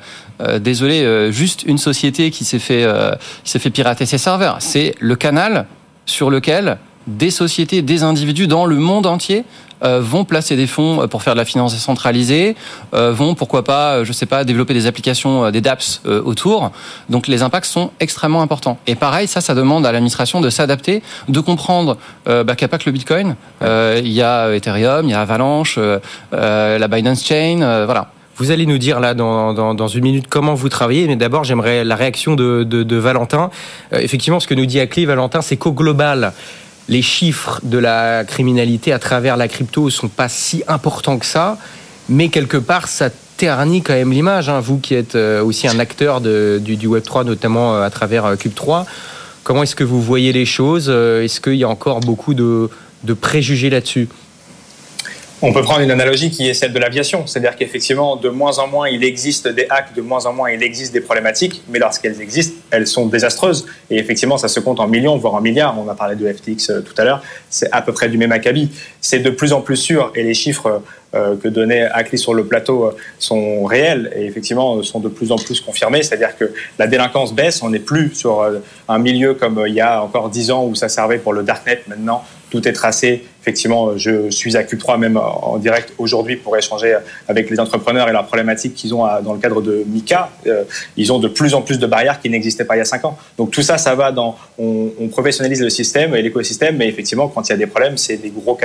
désolé 0.59 1.33
juste 1.33 1.65
une 1.65 1.79
société 1.79 2.31
qui 2.31 2.45
s'est 2.45 2.59
fait 2.59 2.87
qui 3.43 3.51
s'est 3.51 3.59
fait 3.59 3.71
pirater 3.71 4.07
ses 4.07 4.19
serveurs. 4.19 4.57
C'est 4.61 4.95
le 5.01 5.17
canal 5.17 5.67
sur 6.05 6.31
lequel 6.31 6.79
des 7.07 7.31
sociétés, 7.31 7.83
des 7.83 8.03
individus 8.03 8.47
dans 8.47 8.67
le 8.67 8.77
monde 8.77 9.07
entier 9.07 9.45
euh, 9.85 10.01
vont 10.01 10.25
placer 10.25 10.57
des 10.57 10.67
fonds 10.67 11.07
pour 11.09 11.23
faire 11.23 11.35
de 11.35 11.39
la 11.39 11.45
finance 11.45 11.75
décentralisée, 11.75 12.57
euh, 12.95 13.13
vont 13.13 13.35
pourquoi 13.35 13.63
pas, 13.63 14.05
je 14.05 14.13
sais 14.13 14.25
pas, 14.25 14.43
développer 14.45 14.73
des 14.73 14.87
applications, 14.87 15.51
des 15.51 15.61
dApps 15.61 16.01
euh, 16.07 16.23
autour. 16.23 16.71
Donc 17.11 17.29
les 17.29 17.43
impacts 17.43 17.67
sont 17.67 17.91
extrêmement 18.01 18.41
importants. 18.41 18.79
Et 18.87 18.95
pareil, 18.95 19.27
ça, 19.27 19.43
ça 19.43 19.55
demande 19.55 19.85
à 19.85 19.93
l'administration 19.93 20.41
de 20.41 20.49
s'adapter, 20.49 21.03
de 21.29 21.41
comprendre 21.41 21.99
bah, 22.25 22.45
qu'il 22.57 22.65
n'y 22.65 22.65
a 22.65 22.69
pas 22.69 22.79
que 22.79 22.87
le 22.87 22.93
Bitcoin. 22.93 23.37
Il 23.63 24.09
y 24.09 24.23
a 24.23 24.55
Ethereum, 24.55 25.07
il 25.07 25.11
y 25.11 25.15
a 25.15 25.21
Avalanche, 25.21 25.79
la 26.33 26.89
Binance 26.89 27.25
Chain, 27.25 27.85
voilà. 27.85 28.11
Vous 28.39 28.51
allez 28.51 28.67
nous 28.67 28.77
dire 28.77 29.01
là 29.01 29.15
dans, 29.15 29.55
dans, 29.55 29.75
dans, 29.75 29.89
une 29.89 30.05
minute 30.05 30.27
comment 30.29 30.55
vous 30.55 30.69
travaillez, 30.69 31.07
mais 31.07 31.17
d'abord 31.17 31.45
j'aimerais 31.45 31.85
la 31.85 31.97
réaction 31.97 32.35
de, 32.35 32.65
de, 32.65 32.83
de 32.83 32.97
Valentin. 32.97 33.51
effectivement, 33.93 34.41
ce 34.41 34.47
que 34.47 34.55
nous 34.55 34.67
dit 34.67 34.79
Acli, 34.79 35.07
Valentin, 35.07 35.41
c'est 35.41 35.57
qu'au 35.57 35.73
global, 35.73 36.33
les 36.89 37.03
chiffres 37.03 37.61
de 37.63 37.79
la 37.79 38.25
criminalité 38.25 38.93
à 38.93 38.99
travers 38.99 39.37
la 39.37 39.49
crypto 39.49 39.91
sont 39.91 40.09
pas 40.09 40.29
si 40.29 40.63
importants 40.69 41.19
que 41.19 41.27
ça, 41.27 41.59
mais 42.09 42.29
quelque 42.29 42.57
part 42.57 42.89
ça 42.89 43.11
ternit 43.37 43.83
quand 43.83 43.95
même 43.95 44.13
l'image. 44.13 44.49
Hein. 44.49 44.61
Vous 44.61 44.79
qui 44.79 44.95
êtes 44.95 45.15
aussi 45.15 45.69
un 45.69 45.79
acteur 45.79 46.21
du, 46.21 46.77
du, 46.77 46.87
Web 46.87 47.03
3, 47.03 47.25
notamment 47.25 47.83
à 47.83 47.91
travers 47.91 48.37
Cube 48.39 48.55
3, 48.55 48.87
comment 49.43 49.63
est-ce 49.63 49.77
que 49.77 49.85
vous 49.85 50.01
voyez 50.01 50.33
les 50.33 50.47
choses 50.47 50.89
Est-ce 50.89 51.41
qu'il 51.41 51.57
y 51.57 51.65
a 51.65 51.69
encore 51.69 52.01
beaucoup 52.01 52.35
de 52.35 52.71
préjugés 53.21 53.69
là-dessus? 53.69 54.09
On 55.47 55.53
peut 55.53 55.63
prendre 55.63 55.81
une 55.81 55.93
analogie 55.93 56.31
qui 56.31 56.49
est 56.49 56.55
celle 56.55 56.73
de 56.73 56.79
l'aviation, 56.81 57.25
c'est-à-dire 57.25 57.55
qu'effectivement, 57.55 58.17
de 58.17 58.29
moins 58.29 58.59
en 58.59 58.67
moins, 58.67 58.89
il 58.89 59.05
existe 59.05 59.47
des 59.47 59.69
hacks, 59.71 59.95
de 59.95 60.03
moins 60.03 60.27
en 60.27 60.33
moins, 60.33 60.51
il 60.51 60.61
existe 60.61 60.93
des 60.93 61.01
problématiques, 61.01 61.63
mais 61.69 61.79
lorsqu'elles 61.79 62.21
existent, 62.21 62.57
elles 62.73 62.89
sont 62.89 63.07
désastreuses. 63.07 63.65
Et 63.89 63.97
effectivement, 63.97 64.39
ça 64.39 64.49
se 64.49 64.59
compte 64.59 64.81
en 64.81 64.89
millions, 64.89 65.17
voire 65.17 65.35
en 65.35 65.41
milliards. 65.41 65.79
On 65.79 65.89
a 65.89 65.95
parlé 65.95 66.17
de 66.17 66.33
FTX 66.33 66.83
tout 66.85 66.95
à 66.99 67.05
l'heure, 67.05 67.23
c'est 67.49 67.71
à 67.71 67.81
peu 67.81 67.93
près 67.93 68.09
du 68.09 68.19
même 68.19 68.33
acabit. 68.33 68.73
C'est 69.01 69.21
de 69.21 69.31
plus 69.31 69.53
en 69.53 69.61
plus 69.61 69.77
sûr, 69.77 70.11
et 70.17 70.25
les 70.25 70.35
chiffres 70.35 70.83
que 71.13 71.49
donnait 71.49 71.85
Ackley 71.85 72.19
sur 72.19 72.35
le 72.35 72.45
plateau 72.45 72.93
sont 73.21 73.65
réels 73.65 74.13
et 74.17 74.27
effectivement 74.27 74.83
sont 74.83 74.99
de 74.99 75.09
plus 75.09 75.31
en 75.31 75.37
plus 75.37 75.61
confirmés. 75.61 76.03
C'est-à-dire 76.03 76.37
que 76.37 76.53
la 76.79 76.89
délinquance 76.89 77.33
baisse, 77.33 77.63
on 77.63 77.71
n'est 77.71 77.79
plus 77.79 78.15
sur 78.15 78.45
un 78.89 78.99
milieu 78.99 79.35
comme 79.35 79.65
il 79.69 79.75
y 79.75 79.81
a 79.81 80.03
encore 80.03 80.29
dix 80.29 80.51
ans 80.51 80.67
où 80.67 80.75
ça 80.75 80.89
servait 80.89 81.19
pour 81.19 81.33
le 81.33 81.45
darknet. 81.45 81.83
Maintenant, 81.87 82.25
tout 82.51 82.67
est 82.69 82.73
tracé. 82.73 83.25
Effectivement, 83.47 83.97
je 83.97 84.29
suis 84.31 84.57
à 84.57 84.65
Q3 84.65 84.99
même 84.99 85.17
en 85.17 85.59
direct 85.59 85.93
aujourd'hui 85.99 86.35
pour 86.35 86.57
échanger 86.57 86.99
avec 87.29 87.49
les 87.49 87.61
entrepreneurs 87.61 88.09
et 88.09 88.13
leurs 88.13 88.27
problématiques 88.27 88.75
qu'ils 88.75 88.93
ont 88.93 89.05
dans 89.23 89.35
le 89.35 89.39
cadre 89.39 89.63
de 89.63 89.85
Mika. 89.87 90.31
Ils 90.97 91.13
ont 91.13 91.21
de 91.21 91.29
plus 91.29 91.55
en 91.55 91.63
plus 91.63 91.79
de 91.79 91.87
barrières 91.87 92.21
qui 92.21 92.29
n'existaient 92.29 92.65
pas 92.65 92.75
il 92.75 92.81
y 92.81 92.83
a 92.83 92.85
cinq 92.85 93.05
ans. 93.05 93.17
Donc 93.39 93.53
tout 93.53 93.63
ça, 93.63 93.79
ça 93.79 93.95
va 93.95 94.11
dans. 94.11 94.37
On, 94.59 94.91
on 95.01 95.07
professionnalise 95.07 95.63
le 95.63 95.71
système 95.71 96.17
et 96.17 96.23
l'écosystème, 96.23 96.77
mais 96.77 96.89
effectivement, 96.89 97.29
quand 97.29 97.49
il 97.49 97.53
y 97.53 97.55
a 97.55 97.57
des 97.57 97.69
problèmes, 97.69 97.97
c'est 97.97 98.17
des, 98.17 98.31
gros 98.31 98.59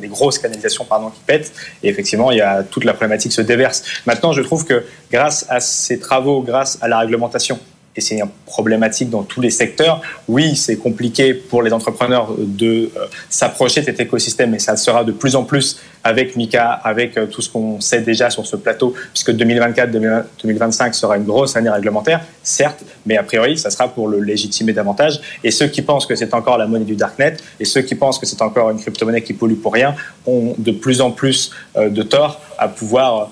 des 0.00 0.08
grosses 0.08 0.40
canalisations 0.40 0.84
pardon, 0.84 1.10
qui 1.10 1.20
pètent. 1.24 1.52
Et 1.84 1.88
effectivement, 1.88 2.32
il 2.32 2.38
y 2.38 2.40
a 2.40 2.64
toute 2.64 2.84
la 2.84 2.92
problématique 2.92 3.30
se 3.30 3.40
déverse. 3.40 3.84
Maintenant, 4.04 4.32
je 4.32 4.42
trouve 4.42 4.64
que 4.64 4.84
grâce 5.12 5.46
à 5.48 5.60
ces 5.60 6.00
travaux, 6.00 6.42
grâce 6.42 6.76
à 6.80 6.88
la 6.88 6.98
réglementation, 6.98 7.60
et 7.96 8.00
c'est 8.00 8.20
problématique 8.46 9.10
dans 9.10 9.22
tous 9.22 9.40
les 9.40 9.50
secteurs. 9.50 10.00
Oui, 10.28 10.56
c'est 10.56 10.76
compliqué 10.76 11.34
pour 11.34 11.62
les 11.62 11.72
entrepreneurs 11.72 12.34
de 12.38 12.90
euh, 12.96 13.06
s'approcher 13.28 13.80
de 13.80 13.86
cet 13.86 14.00
écosystème, 14.00 14.50
mais 14.50 14.58
ça 14.58 14.76
sera 14.76 15.04
de 15.04 15.12
plus 15.12 15.36
en 15.36 15.44
plus 15.44 15.78
avec 16.02 16.36
Mika, 16.36 16.70
avec 16.70 17.16
euh, 17.16 17.26
tout 17.26 17.40
ce 17.40 17.48
qu'on 17.48 17.80
sait 17.80 18.00
déjà 18.00 18.30
sur 18.30 18.46
ce 18.46 18.56
plateau, 18.56 18.94
puisque 19.12 19.30
2024-2025 19.30 20.92
sera 20.92 21.16
une 21.16 21.24
grosse 21.24 21.56
année 21.56 21.70
réglementaire, 21.70 22.20
certes, 22.42 22.84
mais 23.06 23.16
a 23.16 23.22
priori, 23.22 23.58
ça 23.58 23.70
sera 23.70 23.88
pour 23.88 24.08
le 24.08 24.20
légitimer 24.20 24.72
davantage. 24.72 25.20
Et 25.42 25.50
ceux 25.50 25.68
qui 25.68 25.82
pensent 25.82 26.06
que 26.06 26.14
c'est 26.14 26.34
encore 26.34 26.58
la 26.58 26.66
monnaie 26.66 26.84
du 26.84 26.96
darknet, 26.96 27.36
et 27.60 27.64
ceux 27.64 27.82
qui 27.82 27.94
pensent 27.94 28.18
que 28.18 28.26
c'est 28.26 28.42
encore 28.42 28.70
une 28.70 28.78
crypto-monnaie 28.78 29.22
qui 29.22 29.32
pollue 29.32 29.54
pour 29.54 29.72
rien, 29.72 29.94
ont 30.26 30.54
de 30.58 30.72
plus 30.72 31.00
en 31.00 31.10
plus 31.10 31.50
euh, 31.76 31.88
de 31.88 32.02
tort 32.02 32.40
à 32.58 32.68
pouvoir 32.68 33.30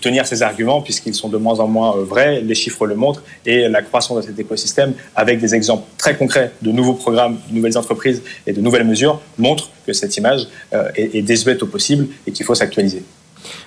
tenir 0.00 0.26
ces 0.26 0.42
arguments 0.42 0.82
puisqu'ils 0.82 1.14
sont 1.14 1.28
de 1.28 1.36
moins 1.36 1.60
en 1.60 1.68
moins 1.68 1.94
vrais, 1.96 2.40
les 2.40 2.54
chiffres 2.54 2.86
le 2.86 2.94
montrent, 2.94 3.22
et 3.46 3.68
la 3.68 3.82
croissance 3.82 4.16
de 4.18 4.22
cet 4.22 4.38
écosystème, 4.38 4.94
avec 5.14 5.40
des 5.40 5.54
exemples 5.54 5.84
très 5.98 6.16
concrets 6.16 6.52
de 6.62 6.70
nouveaux 6.70 6.94
programmes, 6.94 7.38
de 7.48 7.54
nouvelles 7.54 7.78
entreprises 7.78 8.22
et 8.46 8.52
de 8.52 8.60
nouvelles 8.60 8.86
mesures, 8.86 9.20
montrent 9.38 9.70
que 9.86 9.92
cette 9.92 10.16
image 10.16 10.46
est, 10.72 11.14
est 11.14 11.22
désuète 11.22 11.62
au 11.62 11.66
possible 11.66 12.08
et 12.26 12.32
qu'il 12.32 12.46
faut 12.46 12.54
s'actualiser. 12.54 13.02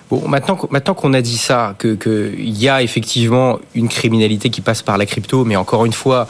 Bon, 0.10 0.26
maintenant, 0.28 0.58
maintenant 0.70 0.94
qu'on 0.94 1.14
a 1.14 1.22
dit 1.22 1.38
ça, 1.38 1.76
qu'il 1.80 1.98
que 1.98 2.34
y 2.38 2.70
a 2.70 2.82
effectivement 2.82 3.60
une 3.76 3.90
criminalité 3.90 4.50
qui 4.50 4.62
passe 4.62 4.82
par 4.82 4.98
la 4.98 5.06
crypto, 5.06 5.44
mais 5.44 5.56
encore 5.56 5.86
une 5.86 5.94
fois, 5.94 6.28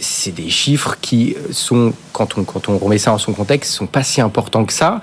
c'est 0.00 0.34
des 0.34 0.50
chiffres 0.50 0.96
qui 1.00 1.36
sont, 1.50 1.92
quand 2.12 2.38
on, 2.38 2.44
quand 2.44 2.68
on 2.68 2.78
remet 2.78 2.98
ça 2.98 3.12
en 3.12 3.18
son 3.18 3.32
contexte, 3.32 3.72
sont 3.72 3.86
pas 3.86 4.02
si 4.02 4.20
importants 4.20 4.64
que 4.64 4.72
ça. 4.72 5.00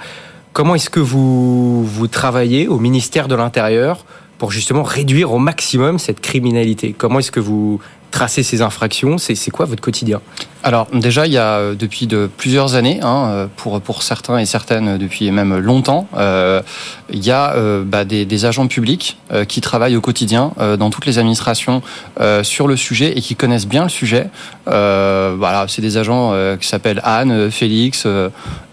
Comment 0.58 0.74
est-ce 0.74 0.89
que 0.89 1.00
vous, 1.00 2.08
travaillez 2.12 2.67
au 2.67 2.80
ministère 2.80 3.28
de 3.28 3.36
l'Intérieur 3.36 4.06
pour 4.39 4.50
justement 4.52 4.82
réduire 4.82 5.32
au 5.32 5.38
maximum 5.38 6.00
cette 6.00 6.20
criminalité? 6.20 6.96
Comment 6.98 7.20
est-ce 7.20 7.32
que 7.32 7.39
vous 7.39 7.80
tracez 8.10 8.41
ces 8.41 8.63
infractions? 8.63 9.20
C'est 9.20 9.52
quoi 9.52 9.67
votre 9.67 9.84
quotidien? 9.84 10.20
Alors 10.63 10.88
déjà, 10.91 11.28
il 11.28 11.34
y 11.34 11.38
a 11.38 11.76
depuis 11.76 12.08
de 12.08 12.28
plusieurs 12.38 12.74
années, 12.74 13.00
hein, 13.04 13.48
pour 13.56 13.80
pour 13.82 14.02
certains 14.02 14.39
et 14.39 14.48
certaines 14.48 14.98
depuis 14.98 15.30
même 15.30 15.58
longtemps, 15.58 16.08
euh, 16.17 16.63
il 17.10 17.24
y 17.24 17.32
a 17.32 17.54
euh, 17.54 17.84
bah, 17.86 18.06
des, 18.06 18.46
agents 18.46 18.67
publics 18.67 19.17
euh, 19.32 19.46
qui 19.46 19.62
travaillent 19.62 19.96
au 19.96 20.02
quotidien 20.02 20.52
euh, 20.60 20.78
dans 20.78 20.89
toutes 20.89 21.06
les 21.06 21.20
administrations 21.20 21.82
euh, 22.20 22.43
sur 22.43 22.67
le 22.67 22.76
sujet 22.76 23.17
et 23.17 23.22
qui 23.22 23.36
connaissent 23.36 23.67
bien 23.67 23.84
le 23.84 23.89
sujet. 23.89 24.30
voilà, 24.65 25.65
c'est 25.67 25.82
des 25.82 25.98
agents 25.98 26.34
qui 26.60 26.67
s'appellent 26.67 27.02
Anne, 27.04 27.52
Félix, 27.52 28.08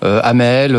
Amel, 0.05 0.79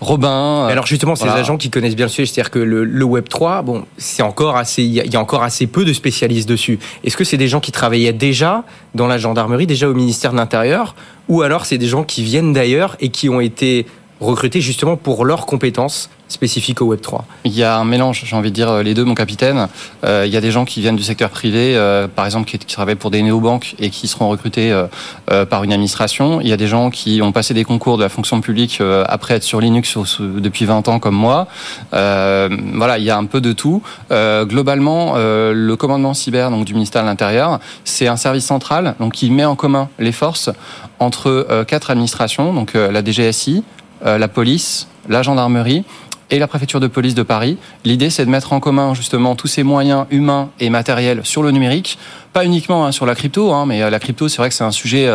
Robin. 0.00 0.66
Alors 0.66 0.86
justement, 0.86 1.14
ces 1.14 1.24
voilà. 1.24 1.40
agents 1.40 1.56
qui 1.56 1.70
connaissent 1.70 1.96
bien 1.96 2.06
le 2.06 2.10
sujet, 2.10 2.26
c'est-à-dire 2.26 2.50
que 2.50 2.58
le, 2.58 2.84
le 2.84 3.04
Web 3.04 3.28
3, 3.28 3.62
bon, 3.62 3.84
c'est 3.98 4.22
encore 4.22 4.56
assez, 4.56 4.82
il 4.82 4.90
y, 4.90 5.08
y, 5.08 5.16
a 5.16 5.20
encore 5.20 5.42
assez 5.42 5.66
peu 5.66 5.84
de 5.84 5.92
spécialistes 5.92 6.48
dessus. 6.48 6.78
Est-ce 7.04 7.16
que 7.16 7.24
c'est 7.24 7.36
des 7.36 7.48
gens 7.48 7.60
qui 7.60 7.72
travaillaient 7.72 8.12
déjà 8.12 8.64
dans 8.94 9.06
la 9.06 9.18
gendarmerie, 9.18 9.66
déjà 9.66 9.88
au 9.88 9.94
ministère 9.94 10.32
de 10.32 10.36
l'Intérieur, 10.36 10.94
ou 11.28 11.42
alors 11.42 11.66
c'est 11.66 11.78
des 11.78 11.86
gens 11.86 12.04
qui 12.04 12.22
viennent 12.22 12.52
d'ailleurs 12.52 12.96
et 13.00 13.08
qui 13.08 13.28
ont 13.28 13.40
été 13.40 13.86
recrutés 14.20 14.60
justement 14.60 14.96
pour 14.96 15.24
leurs 15.24 15.46
compétences 15.46 16.10
spécifiques 16.28 16.80
au 16.80 16.86
Web 16.86 17.00
3 17.00 17.24
Il 17.44 17.52
y 17.52 17.62
a 17.62 17.76
un 17.76 17.84
mélange, 17.84 18.22
j'ai 18.24 18.36
envie 18.36 18.50
de 18.50 18.54
dire 18.54 18.82
les 18.82 18.94
deux, 18.94 19.04
mon 19.04 19.14
capitaine. 19.14 19.68
Euh, 20.04 20.24
il 20.26 20.32
y 20.32 20.36
a 20.36 20.40
des 20.40 20.50
gens 20.50 20.64
qui 20.64 20.80
viennent 20.80 20.96
du 20.96 21.02
secteur 21.02 21.30
privé, 21.30 21.76
euh, 21.76 22.08
par 22.08 22.24
exemple, 22.24 22.48
qui, 22.48 22.58
travaillent 22.58 22.94
pour 22.94 23.10
des 23.10 23.22
néobanques 23.22 23.74
et 23.78 23.90
qui 23.90 24.08
seront 24.08 24.28
recrutés 24.28 24.72
euh, 24.72 24.86
euh, 25.30 25.44
par 25.44 25.64
une 25.64 25.72
administration. 25.72 26.40
Il 26.40 26.48
y 26.48 26.52
a 26.52 26.56
des 26.56 26.66
gens 26.66 26.90
qui 26.90 27.20
ont 27.22 27.32
passé 27.32 27.54
des 27.54 27.64
concours 27.64 27.98
de 27.98 28.02
la 28.02 28.08
fonction 28.08 28.40
publique 28.40 28.78
euh, 28.80 29.04
après 29.08 29.34
être 29.34 29.42
sur 29.42 29.60
Linux 29.60 29.96
depuis 30.20 30.64
20 30.64 30.88
ans 30.88 30.98
comme 30.98 31.14
moi. 31.14 31.46
Euh, 31.92 32.48
voilà, 32.74 32.98
il 32.98 33.04
y 33.04 33.10
a 33.10 33.16
un 33.16 33.26
peu 33.26 33.40
de 33.40 33.52
tout. 33.52 33.82
globalement, 34.10 35.14
le 35.16 35.74
commandement 35.76 36.14
cyber 36.14 36.50
donc 36.50 36.64
du 36.64 36.74
ministère 36.74 37.02
de 37.02 37.08
l'Intérieur, 37.08 37.60
c'est 37.84 38.06
un 38.06 38.16
service 38.16 38.44
central 38.44 38.94
donc 39.00 39.12
qui 39.12 39.30
met 39.30 39.44
en 39.44 39.56
commun 39.56 39.88
les 39.98 40.12
forces 40.12 40.50
entre 40.98 41.64
quatre 41.66 41.90
administrations, 41.90 42.52
donc 42.52 42.74
la 42.74 43.04
DGSI, 43.04 43.62
la 44.04 44.28
police, 44.28 44.88
la 45.08 45.22
gendarmerie 45.22 45.84
et 46.30 46.38
la 46.38 46.46
préfecture 46.46 46.80
de 46.80 46.86
police 46.86 47.14
de 47.14 47.22
Paris. 47.22 47.58
L'idée, 47.84 48.10
c'est 48.10 48.24
de 48.24 48.30
mettre 48.30 48.52
en 48.52 48.60
commun 48.60 48.94
justement 48.94 49.34
tous 49.36 49.46
ces 49.46 49.62
moyens 49.62 50.06
humains 50.10 50.50
et 50.60 50.70
matériels 50.70 51.20
sur 51.24 51.42
le 51.42 51.50
numérique 51.50 51.98
pas 52.32 52.44
uniquement 52.44 52.84
hein, 52.84 52.90
sur 52.90 53.06
la 53.06 53.14
crypto, 53.14 53.52
hein, 53.52 53.64
mais 53.64 53.88
la 53.88 53.98
crypto, 54.00 54.26
c'est 54.26 54.38
vrai 54.38 54.48
que 54.48 54.56
c'est 54.56 54.64
un 54.64 54.72
sujet 54.72 55.08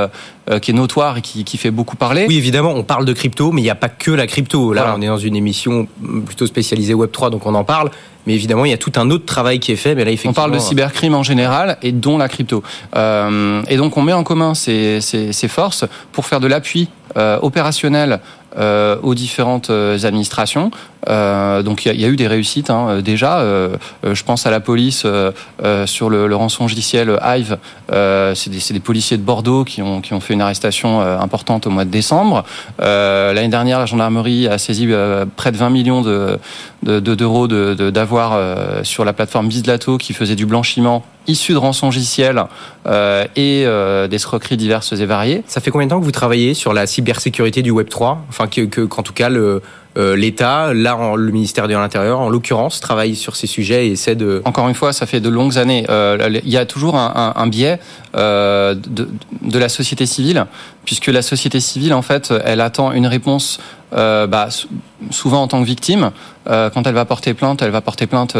qui 0.61 0.71
est 0.71 0.73
notoire 0.73 1.17
et 1.17 1.21
qui, 1.21 1.43
qui, 1.43 1.57
fait 1.57 1.69
beaucoup 1.69 1.97
parler. 1.97 2.25
Oui, 2.29 2.37
évidemment, 2.37 2.71
on 2.73 2.83
parle 2.83 3.03
de 3.03 3.11
crypto, 3.11 3.51
mais 3.51 3.59
il 3.59 3.65
n'y 3.65 3.69
a 3.69 3.75
pas 3.75 3.89
que 3.89 4.11
la 4.11 4.25
crypto. 4.25 4.71
Là, 4.71 4.95
on 4.97 5.01
est 5.01 5.07
dans 5.07 5.17
une 5.17 5.35
émission 5.35 5.85
plutôt 6.25 6.47
spécialisée 6.47 6.93
Web 6.93 7.11
3, 7.11 7.29
donc 7.29 7.45
on 7.45 7.55
en 7.55 7.65
parle. 7.65 7.91
Mais 8.25 8.35
évidemment, 8.35 8.63
il 8.63 8.71
y 8.71 8.73
a 8.73 8.77
tout 8.77 8.91
un 8.95 9.09
autre 9.09 9.25
travail 9.25 9.59
qui 9.59 9.71
est 9.71 9.75
fait. 9.75 9.95
Mais 9.95 10.05
là, 10.05 10.11
effectivement, 10.11 10.31
on 10.31 10.33
parle 10.33 10.51
de 10.51 10.59
cybercrime 10.59 11.15
en 11.15 11.23
général 11.23 11.77
et 11.81 11.91
dont 11.91 12.17
la 12.17 12.29
crypto. 12.29 12.63
Euh, 12.95 13.61
et 13.67 13.77
donc, 13.77 13.97
on 13.97 14.01
met 14.01 14.13
en 14.13 14.23
commun 14.23 14.53
ces, 14.53 15.01
ces, 15.01 15.33
ces 15.33 15.47
forces 15.47 15.85
pour 16.11 16.25
faire 16.25 16.39
de 16.39 16.47
l'appui 16.47 16.89
euh, 17.17 17.39
opérationnel 17.41 18.19
euh, 18.57 18.97
aux 19.03 19.15
différentes 19.15 19.69
euh, 19.69 20.05
administrations. 20.05 20.71
Euh, 21.07 21.63
donc 21.63 21.85
il 21.85 21.95
y, 21.95 22.01
y, 22.01 22.05
a 22.05 22.07
eu 22.07 22.15
des 22.15 22.27
réussites 22.27 22.69
hein, 22.69 22.87
euh, 22.89 23.01
déjà. 23.01 23.39
Euh, 23.39 23.77
je 24.03 24.23
pense 24.23 24.45
à 24.45 24.51
la 24.51 24.59
police 24.59 25.05
sur 25.85 26.09
le, 26.09 26.27
le 26.27 26.35
rançon 26.35 26.67
judiciaire 26.67 27.19
Hive. 27.23 27.57
c'est 28.35 28.49
des, 28.49 28.73
des, 28.73 28.79
policiers 28.79 29.17
de 29.17 29.23
Bordeaux 29.23 29.63
qui 29.63 29.81
ont, 29.81 30.01
qui 30.01 30.13
ont 30.13 30.19
fait 30.19 30.33
une 30.33 30.41
arrestation 30.41 31.01
importante 31.01 31.67
au 31.67 31.69
mois 31.69 31.85
de 31.85 31.89
décembre. 31.89 32.43
L'année 32.79 33.47
dernière, 33.47 33.79
la 33.79 33.85
gendarmerie 33.85 34.47
a 34.47 34.57
saisi 34.57 34.87
près 35.35 35.51
de 35.51 35.57
20 35.57 35.69
millions 35.69 36.01
de, 36.01 36.39
d'euros 36.83 37.47
de, 37.47 37.73
de, 37.73 37.89
d'avoir 37.89 38.39
sur 38.85 39.03
la 39.05 39.13
plateforme 39.13 39.47
Bislato 39.47 39.97
qui 39.97 40.13
faisait 40.13 40.35
du 40.35 40.45
blanchiment 40.45 41.03
issu 41.29 41.53
de 41.53 41.57
rançon 41.57 41.87
logiciels 41.87 42.43
euh, 42.85 43.25
et 43.35 43.63
euh, 43.65 44.07
d'escroqueries 44.07 44.57
diverses 44.57 44.91
et 44.93 45.05
variées. 45.05 45.43
Ça 45.47 45.61
fait 45.61 45.71
combien 45.71 45.87
de 45.87 45.91
temps 45.91 45.99
que 45.99 46.05
vous 46.05 46.11
travaillez 46.11 46.53
sur 46.53 46.73
la 46.73 46.87
cybersécurité 46.87 47.61
du 47.61 47.71
Web 47.71 47.89
3 47.89 48.25
Enfin, 48.29 48.47
que, 48.47 48.61
que, 48.61 48.81
qu'en 48.81 49.03
tout 49.03 49.13
cas, 49.13 49.29
le, 49.29 49.61
euh, 49.97 50.15
l'État, 50.15 50.73
là, 50.73 51.15
le 51.15 51.31
ministère 51.31 51.67
de 51.67 51.73
l'Intérieur, 51.73 52.19
en 52.19 52.29
l'occurrence, 52.29 52.79
travaille 52.79 53.15
sur 53.15 53.35
ces 53.35 53.47
sujets 53.47 53.87
et 53.87 53.91
essaie 53.91 54.15
de... 54.15 54.41
Encore 54.45 54.69
une 54.69 54.75
fois, 54.75 54.93
ça 54.93 55.05
fait 55.05 55.19
de 55.19 55.29
longues 55.29 55.57
années. 55.57 55.85
Euh, 55.89 56.39
il 56.43 56.49
y 56.49 56.57
a 56.57 56.65
toujours 56.65 56.95
un, 56.95 57.47
biais 57.47 57.79
euh, 58.15 58.75
de, 58.75 59.59
la 59.59 59.67
société 59.67 60.05
civile, 60.05 60.45
puisque 60.85 61.07
la 61.07 61.23
société 61.23 61.59
civile, 61.59 61.93
en 61.93 62.03
fait, 62.03 62.31
elle 62.45 62.61
attend 62.61 62.91
une 62.91 63.07
réponse 63.07 63.59
bah, 63.91 64.49
souvent 65.09 65.41
en 65.41 65.47
tant 65.47 65.59
que 65.61 65.65
victime. 65.65 66.11
Quand 66.45 66.85
elle 66.85 66.93
va 66.93 67.05
porter 67.05 67.33
plainte, 67.33 67.61
elle 67.63 67.71
va 67.71 67.81
porter 67.81 68.05
plainte 68.05 68.37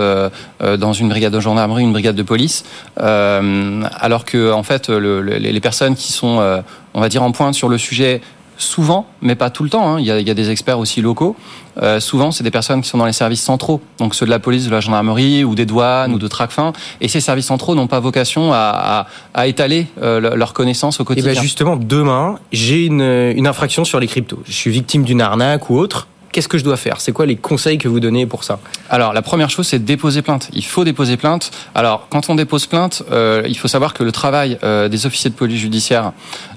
dans 0.60 0.94
une 0.94 1.10
brigade 1.10 1.34
de 1.34 1.40
gendarmerie, 1.40 1.84
une 1.84 1.92
brigade 1.92 2.16
de 2.16 2.24
police, 2.24 2.64
alors 2.96 4.26
que 4.26 4.52
en 4.52 4.64
fait, 4.64 4.90
le, 4.90 5.22
les 5.22 5.60
personnes 5.62 5.96
qui 5.96 6.12
sont, 6.12 6.62
on 6.94 7.02
va 7.02 7.10
dire, 7.10 7.24
en 7.24 7.32
pointe 7.32 7.56
sur 7.56 7.70
le 7.70 7.80
sujet 7.80 8.22
souvent, 8.60 9.08
mais 9.22 9.36
pas 9.36 9.50
tout 9.50 9.64
le 9.64 9.70
temps, 9.70 9.90
hein. 9.90 10.00
il, 10.00 10.06
y 10.06 10.12
a, 10.12 10.20
il, 10.20 10.28
y 10.28 10.30
a, 10.30 10.34
des 10.36 10.52
experts 10.52 10.78
aussi 10.78 11.02
locaux, 11.02 11.36
euh, 11.82 12.00
souvent 12.00 12.32
c'est 12.32 12.44
des 12.44 12.52
personnes 12.52 12.82
qui 12.82 12.90
sont 12.90 12.98
dans 12.98 13.06
les 13.06 13.14
services 13.14 13.42
centraux, 13.42 13.82
donc 13.98 14.14
ceux 14.14 14.26
de 14.26 14.30
la 14.30 14.40
police, 14.40 14.66
de 14.66 14.72
la 14.72 14.82
gendarmerie 14.82 15.44
ou 15.44 15.56
des 15.56 15.66
douanes 15.66 16.14
ou 16.14 16.20
de 16.20 16.28
Tracfin, 16.28 16.74
et 17.02 17.08
ces 17.08 17.22
services 17.22 17.48
centraux 17.48 17.74
n'ont 17.74 17.88
pas 17.88 18.00
vocation 18.00 18.54
à, 18.54 18.58
à, 18.58 19.08
à 19.34 19.48
étaler 19.48 19.88
euh, 20.02 20.36
leurs 20.36 20.54
connaissances 20.54 21.00
au 21.00 21.06
quotidien. 21.06 21.32
Et 21.32 21.34
bien 21.34 21.42
justement, 21.42 21.78
demain, 21.78 22.38
j'ai 22.52 22.86
une, 22.86 23.02
une 23.02 23.48
infraction 23.48 23.86
sur 23.86 24.00
les 24.00 24.08
cryptos. 24.08 24.44
Je 24.46 24.52
suis 24.52 24.72
victime 24.72 25.04
d'une 25.04 25.22
arnaque 25.22 25.70
ou 25.70 25.78
autre 25.78 26.08
qu'est-ce 26.32 26.48
que 26.48 26.58
je 26.58 26.64
dois 26.64 26.78
faire? 26.78 27.02
C'est 27.02 27.12
quoi 27.12 27.26
les 27.26 27.36
conseils 27.36 27.78
que 27.78 27.88
vous 27.88 28.00
donnez 28.00 28.26
pour 28.26 28.44
ça? 28.44 28.60
Alors, 28.90 29.14
la 29.14 29.22
première 29.22 29.50
chose, 29.50 29.68
c'est 29.68 29.80
de 29.80 29.86
déposer 29.86 30.22
plainte. 30.22 30.50
Il 30.54 30.64
faut 30.64 30.84
déposer 30.84 31.18
plainte. 31.18 31.52
Alors, 31.76 32.08
quand 32.10 32.30
on 32.30 32.36
dépose 32.36 32.66
plainte, 32.66 33.04
euh, 33.12 33.44
il 33.48 33.58
faut 33.58 33.68
savoir 33.68 33.94
que 33.94 34.04
le 34.04 34.12
travail 34.12 34.58
euh, 34.64 34.88
des 34.88 35.06
officiers 35.06 35.30
de 35.30 35.36
police 35.36 35.60
judiciaire, 35.60 36.12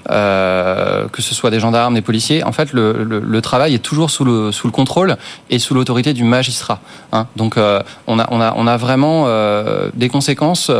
euh, 0.09 1.07
que 1.09 1.21
ce 1.21 1.35
soit 1.35 1.49
des 1.49 1.59
gendarmes, 1.59 1.93
des 1.93 2.01
policiers, 2.01 2.43
en 2.43 2.51
fait, 2.51 2.73
le, 2.73 3.41
travail 3.41 3.73
est 3.73 3.79
toujours 3.79 4.09
sous 4.09 4.23
le, 4.23 4.51
sous 4.51 4.67
le 4.67 4.71
contrôle 4.71 5.17
et 5.49 5.59
sous 5.59 5.73
l'autorité 5.73 6.13
du 6.13 6.23
magistrat. 6.23 6.79
Hein. 7.11 7.27
Donc, 7.35 7.55
on, 7.57 8.19
a, 8.19 8.27
on, 8.31 8.41
a, 8.41 8.53
on 8.55 8.67
a 8.67 8.77
vraiment 8.77 9.27
des 9.93 10.07
conséquences 10.07 10.71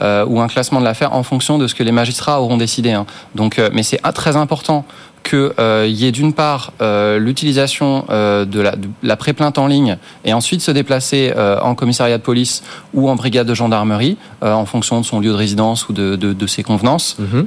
ou 0.00 0.40
un 0.40 0.48
classement 0.48 0.80
de 0.80 0.84
l'affaire 0.84 1.12
en 1.12 1.22
fonction 1.22 1.58
de 1.58 1.68
ce 1.68 1.74
que 1.74 1.84
les 1.84 1.92
magistrats 1.92 2.40
auront 2.40 2.56
décidé. 2.56 2.90
Hein. 2.90 3.06
Donc, 3.36 3.60
mais 3.72 3.84
c'est 3.84 4.00
très 4.14 4.36
important 4.36 4.84
qu'il 5.22 5.50
euh, 5.58 5.86
y 5.88 6.06
ait 6.06 6.12
d'une 6.12 6.32
part 6.32 6.72
euh, 6.80 7.18
l'utilisation 7.18 8.04
euh, 8.10 8.44
de 8.44 8.60
la, 8.60 8.76
de 8.76 8.88
la 9.02 9.16
pré-plainte 9.16 9.58
en 9.58 9.66
ligne 9.66 9.98
et 10.24 10.32
ensuite 10.32 10.60
se 10.60 10.70
déplacer 10.70 11.32
en 11.62 11.74
commissariat 11.74 12.18
de 12.18 12.22
police 12.22 12.62
ou 12.94 13.08
en 13.08 13.16
brigade 13.16 13.46
de 13.46 13.54
gendarmerie 13.54 14.16
en 14.40 14.64
fonction 14.64 15.00
de 15.00 15.04
son 15.04 15.20
lieu 15.20 15.30
de 15.30 15.36
résidence 15.36 15.88
ou 15.88 15.92
de, 15.92 16.16
de, 16.16 16.32
de 16.32 16.46
ses 16.46 16.62
convenances. 16.62 17.16
Mmh. 17.18 17.42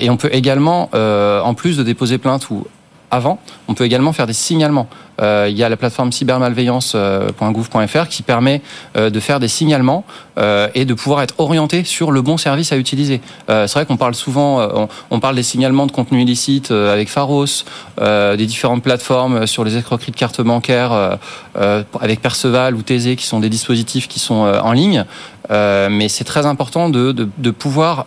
et 0.00 0.10
on 0.10 0.16
peut 0.16 0.30
également, 0.32 0.90
en 0.92 1.54
plus 1.54 1.76
de 1.76 1.82
déposer 1.82 2.18
plainte 2.18 2.50
ou 2.50 2.66
avant, 3.14 3.38
on 3.68 3.74
peut 3.74 3.84
également 3.84 4.12
faire 4.12 4.26
des 4.26 4.32
signalements. 4.32 4.88
Euh, 5.20 5.46
il 5.48 5.56
y 5.56 5.62
a 5.62 5.68
la 5.68 5.76
plateforme 5.76 6.10
cybermalveillance.gouv.fr 6.10 8.08
qui 8.08 8.22
permet 8.22 8.62
euh, 8.96 9.10
de 9.10 9.20
faire 9.20 9.38
des 9.38 9.46
signalements 9.48 10.04
euh, 10.38 10.68
et 10.74 10.84
de 10.84 10.94
pouvoir 10.94 11.22
être 11.22 11.34
orienté 11.38 11.84
sur 11.84 12.10
le 12.10 12.20
bon 12.20 12.36
service 12.36 12.72
à 12.72 12.76
utiliser. 12.76 13.20
c'est 13.48 13.72
vrai 13.72 13.86
qu'on 13.86 13.96
parle 13.96 14.14
souvent, 14.14 14.88
on, 15.10 15.20
parle 15.20 15.36
des 15.36 15.42
signalements 15.42 15.86
de 15.86 15.92
contenu 15.92 16.22
illicite 16.22 16.70
avec 16.70 17.08
Pharos, 17.08 17.64
des 18.00 18.46
différentes 18.46 18.82
plateformes 18.82 19.46
sur 19.46 19.64
les 19.64 19.76
escroqueries 19.76 20.12
de 20.12 20.16
cartes 20.16 20.40
bancaires 20.40 21.18
avec 21.54 22.20
Perceval 22.20 22.74
ou 22.74 22.82
Thésée 22.82 23.16
qui 23.16 23.26
sont 23.26 23.40
des 23.40 23.48
dispositifs 23.50 24.08
qui 24.08 24.18
sont 24.18 24.34
en 24.34 24.72
ligne. 24.72 25.04
mais 25.50 26.08
c'est 26.08 26.24
très 26.24 26.46
important 26.46 26.88
de, 26.88 27.50
pouvoir 27.50 28.06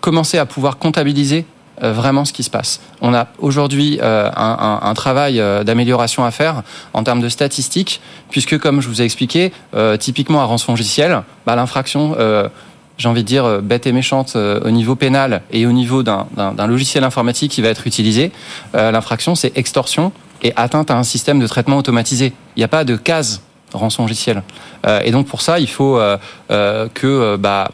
commencer 0.00 0.38
à 0.38 0.46
pouvoir 0.46 0.78
comptabiliser 0.78 1.44
euh, 1.44 1.59
vraiment 1.80 2.24
ce 2.24 2.32
qui 2.32 2.42
se 2.42 2.50
passe. 2.50 2.80
On 3.00 3.14
a 3.14 3.28
aujourd'hui 3.38 3.98
euh, 4.02 4.30
un, 4.36 4.94
travail 4.94 5.40
euh, 5.40 5.64
d'amélioration 5.64 6.24
à 6.24 6.30
faire 6.30 6.62
en 6.92 7.02
termes 7.02 7.20
de 7.20 7.28
statistiques, 7.28 8.00
puisque 8.30 8.58
comme 8.58 8.80
je 8.80 8.88
vous 8.88 9.02
ai 9.02 9.04
expliqué, 9.04 9.52
typiquement 9.98 10.40
à 10.40 10.44
rançon 10.44 10.72
logiciel, 10.72 11.22
bah, 11.46 11.56
l'infraction 11.56 12.16
j'ai 12.98 13.08
envie 13.08 13.22
de 13.22 13.28
dire, 13.28 13.62
bête 13.62 13.86
et 13.86 13.92
méchante 13.92 14.36
au 14.36 14.70
niveau 14.70 14.94
pénal 14.94 15.40
et 15.50 15.66
au 15.66 15.72
niveau 15.72 16.02
d'un 16.02 16.66
logiciel 16.66 17.02
informatique 17.02 17.50
qui 17.50 17.62
va 17.62 17.68
être 17.68 17.86
utilisé. 17.86 18.30
Euh, 18.74 18.90
L'infraction, 18.90 19.34
c'est 19.34 19.56
extorsion 19.56 20.12
et 20.42 20.52
atteinte 20.56 20.90
à 20.90 20.96
un 20.96 21.02
système 21.02 21.40
de 21.40 21.46
traitement 21.46 21.78
automatisé. 21.78 22.34
Il 22.56 22.60
n'y 22.60 22.64
a 22.64 22.68
pas 22.68 22.84
de 22.84 22.96
case 22.96 23.40
rançon. 23.72 24.06
Euh, 24.86 25.00
et 25.04 25.10
donc 25.12 25.26
pour 25.26 25.40
ça, 25.40 25.60
il 25.60 25.68
faut 25.68 25.98
euh, 25.98 26.88
que 26.92 27.36
bah, 27.36 27.70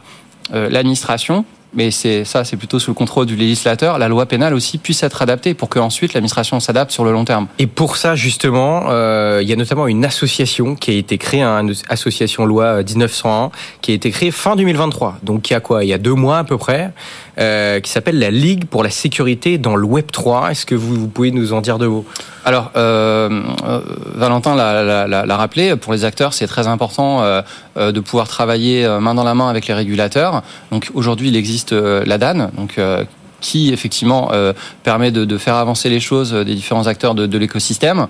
l'administration 0.51 1.43
mais 1.73 1.91
c'est 1.91 2.25
ça, 2.25 2.43
c'est 2.43 2.57
plutôt 2.57 2.79
sous 2.79 2.91
le 2.91 2.95
contrôle 2.95 3.25
du 3.25 3.35
législateur. 3.35 3.97
La 3.97 4.07
loi 4.07 4.25
pénale 4.25 4.53
aussi 4.53 4.77
puisse 4.77 5.03
être 5.03 5.21
adaptée 5.21 5.53
pour 5.53 5.69
qu'ensuite 5.69 6.13
l'administration 6.13 6.59
s'adapte 6.59 6.91
sur 6.91 7.03
le 7.03 7.11
long 7.11 7.25
terme. 7.25 7.47
Et 7.59 7.67
pour 7.67 7.97
ça, 7.97 8.15
justement, 8.15 8.85
euh, 8.87 9.39
il 9.41 9.49
y 9.49 9.53
a 9.53 9.55
notamment 9.55 9.87
une 9.87 10.05
association 10.05 10.75
qui 10.75 10.91
a 10.91 10.93
été 10.93 11.17
créée, 11.17 11.43
une 11.43 11.73
association 11.89 12.45
loi 12.45 12.83
1901, 12.83 13.51
qui 13.81 13.91
a 13.91 13.95
été 13.95 14.11
créée 14.11 14.31
fin 14.31 14.55
2023. 14.55 15.19
Donc 15.23 15.49
il 15.49 15.53
y 15.53 15.55
a 15.55 15.59
quoi? 15.59 15.83
Il 15.83 15.87
y 15.87 15.93
a 15.93 15.97
deux 15.97 16.13
mois 16.13 16.39
à 16.39 16.43
peu 16.43 16.57
près, 16.57 16.91
euh, 17.39 17.79
qui 17.79 17.91
s'appelle 17.91 18.19
la 18.19 18.31
Ligue 18.31 18.65
pour 18.65 18.83
la 18.83 18.89
sécurité 18.89 19.57
dans 19.57 19.75
le 19.75 19.85
Web 19.85 20.11
3. 20.11 20.51
Est-ce 20.51 20.65
que 20.65 20.75
vous, 20.75 20.95
vous, 20.95 21.07
pouvez 21.07 21.31
nous 21.31 21.53
en 21.53 21.61
dire 21.61 21.77
deux 21.77 21.87
mots? 21.87 22.05
Alors, 22.45 22.71
euh, 22.75 23.43
euh 23.67 23.81
Valentin 24.15 24.55
l'a 24.55 25.37
rappelé, 25.37 25.75
pour 25.75 25.93
les 25.93 26.05
acteurs, 26.05 26.33
c'est 26.33 26.47
très 26.47 26.67
important 26.67 27.21
de 27.75 27.99
pouvoir 27.99 28.27
travailler 28.27 28.87
main 28.99 29.13
dans 29.13 29.23
la 29.23 29.35
main 29.35 29.49
avec 29.49 29.67
les 29.67 29.73
régulateurs. 29.73 30.41
Donc 30.71 30.89
aujourd'hui, 30.93 31.29
il 31.29 31.35
existe 31.35 31.71
la 31.73 32.17
DAN, 32.17 32.49
donc 32.57 32.79
qui 33.39 33.71
effectivement 33.71 34.31
permet 34.83 35.11
de, 35.11 35.23
de, 35.25 35.37
faire 35.37 35.55
avancer 35.55 35.89
les 35.89 35.99
choses 35.99 36.33
des 36.33 36.55
différents 36.55 36.87
acteurs 36.87 37.13
de, 37.13 37.27
de 37.27 37.37
l'écosystème. 37.37 38.07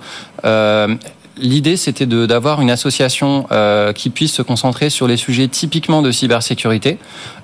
Euh, 1.38 1.42
l'idée, 1.42 1.76
c'était 1.76 2.06
d'avoir 2.06 2.60
une 2.60 2.70
association 2.70 3.46
euh, 3.52 3.92
qui 3.92 4.10
puisse 4.10 4.34
se 4.34 4.42
concentrer 4.42 4.90
sur 4.90 5.06
les 5.06 5.16
sujets 5.16 5.48
typiquement 5.48 6.02
de 6.02 6.10
cybersécurité, 6.10 6.98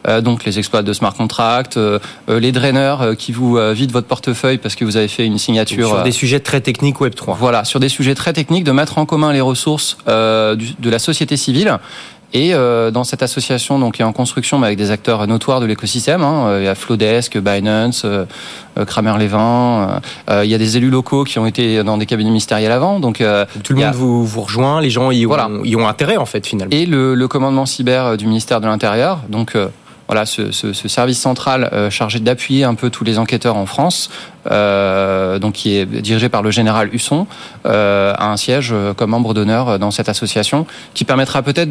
euh, 0.07 0.21
donc 0.21 0.45
les 0.45 0.59
exploits 0.59 0.83
de 0.83 0.93
smart 0.93 1.15
contracts, 1.15 1.77
euh, 1.77 1.99
les 2.29 2.53
draineurs 2.53 3.03
euh, 3.03 3.15
qui 3.15 3.33
vous 3.33 3.57
euh, 3.57 3.73
vident 3.73 3.93
votre 3.93 4.07
portefeuille 4.07 4.59
parce 4.59 4.75
que 4.75 4.85
vous 4.85 4.97
avez 4.97 5.09
fait 5.09 5.27
une 5.27 5.39
signature. 5.39 5.89
Sur 5.89 6.03
des 6.03 6.13
sujets 6.13 6.41
très 6.41 6.61
techniques 6.61 7.01
Web 7.01 7.15
3. 7.15 7.37
Voilà, 7.39 7.65
sur 7.65 7.81
des 7.81 7.89
sujets 7.89 8.15
très 8.15 8.33
techniques, 8.33 8.65
de 8.65 8.73
mettre 8.73 8.99
en 8.99 9.07
commun 9.07 9.33
les 9.33 9.41
ressources 9.41 9.97
du, 10.07 10.75
de 10.79 10.91
la 10.91 10.99
société 10.99 11.37
civile 11.37 11.79
et 12.35 12.53
euh, 12.53 12.91
dans 12.91 13.05
cette 13.05 13.23
association, 13.23 13.79
donc, 13.79 13.95
qui 13.95 14.03
est 14.03 14.05
en 14.05 14.13
construction, 14.13 14.59
mais 14.59 14.67
avec 14.67 14.77
des 14.77 14.91
acteurs 14.91 15.25
notoires 15.29 15.61
de 15.61 15.67
l'écosystème, 15.67 16.23
hein, 16.23 16.59
il 16.59 16.65
y 16.65 16.69
a 16.69 16.75
Flowdesk, 16.75 17.39
Binance, 17.39 18.05
euh, 18.05 18.27
Kramer-Levin, 18.85 20.01
euh, 20.29 20.45
il 20.45 20.51
y 20.51 20.55
a 20.55 20.59
des 20.59 20.77
élus 20.77 20.91
locaux 20.91 21.23
qui 21.23 21.39
ont 21.39 21.47
été 21.47 21.85
dans 21.85 21.97
des 21.97 22.07
cabinets 22.07 22.31
ministériels 22.31 22.73
avant. 22.73 22.99
Donc, 22.99 23.19
tout 23.63 23.73
le 23.73 23.79
monde 23.79 23.85
a... 23.85 23.93
vous, 23.93 24.27
vous 24.27 24.41
rejoint, 24.43 24.81
les 24.81 24.91
gens 24.91 25.13
y 25.13 25.25
ont, 25.25 25.29
voilà. 25.29 25.49
y 25.63 25.77
ont 25.77 25.87
intérêt 25.87 26.17
en 26.17 26.27
fait 26.27 26.45
finalement. 26.45 26.75
Et 26.77 26.87
le, 26.87 27.15
le 27.15 27.29
commandement 27.29 27.67
cyber 27.67 28.17
du 28.17 28.27
ministère 28.27 28.61
de 28.61 28.67
l'Intérieur, 28.67 29.21
donc 29.29 29.57
voilà, 30.07 30.27
ce, 30.27 30.53
ce, 30.53 30.73
ce, 30.73 30.89
service 30.89 31.19
central 31.19 31.71
euh, 31.73 31.91
chargé 31.91 32.21
d'appuyer 32.21 32.65
un 32.65 32.75
peu 32.75 32.91
tous 32.91 33.05
les 33.05 33.19
enquêteurs 33.19 33.57
en 33.57 33.67
France, 33.67 34.11
euh, 34.11 34.34
donc 34.51 35.55
qui 35.55 35.77
est 35.77 35.87
dirigé 35.87 36.29
par 36.29 36.43
le 36.43 36.51
général 36.51 36.95
Husson, 36.95 37.27
euh, 37.67 38.13
a 38.17 38.31
un 38.31 38.37
siège 38.37 38.71
euh, 38.73 38.95
comme 38.95 39.11
membre 39.11 39.35
d'honneur 39.35 39.79
dans 39.79 39.91
cette 39.91 40.09
association, 40.09 40.67
qui 40.95 41.05
permettra 41.05 41.43
peut-être 41.43 41.71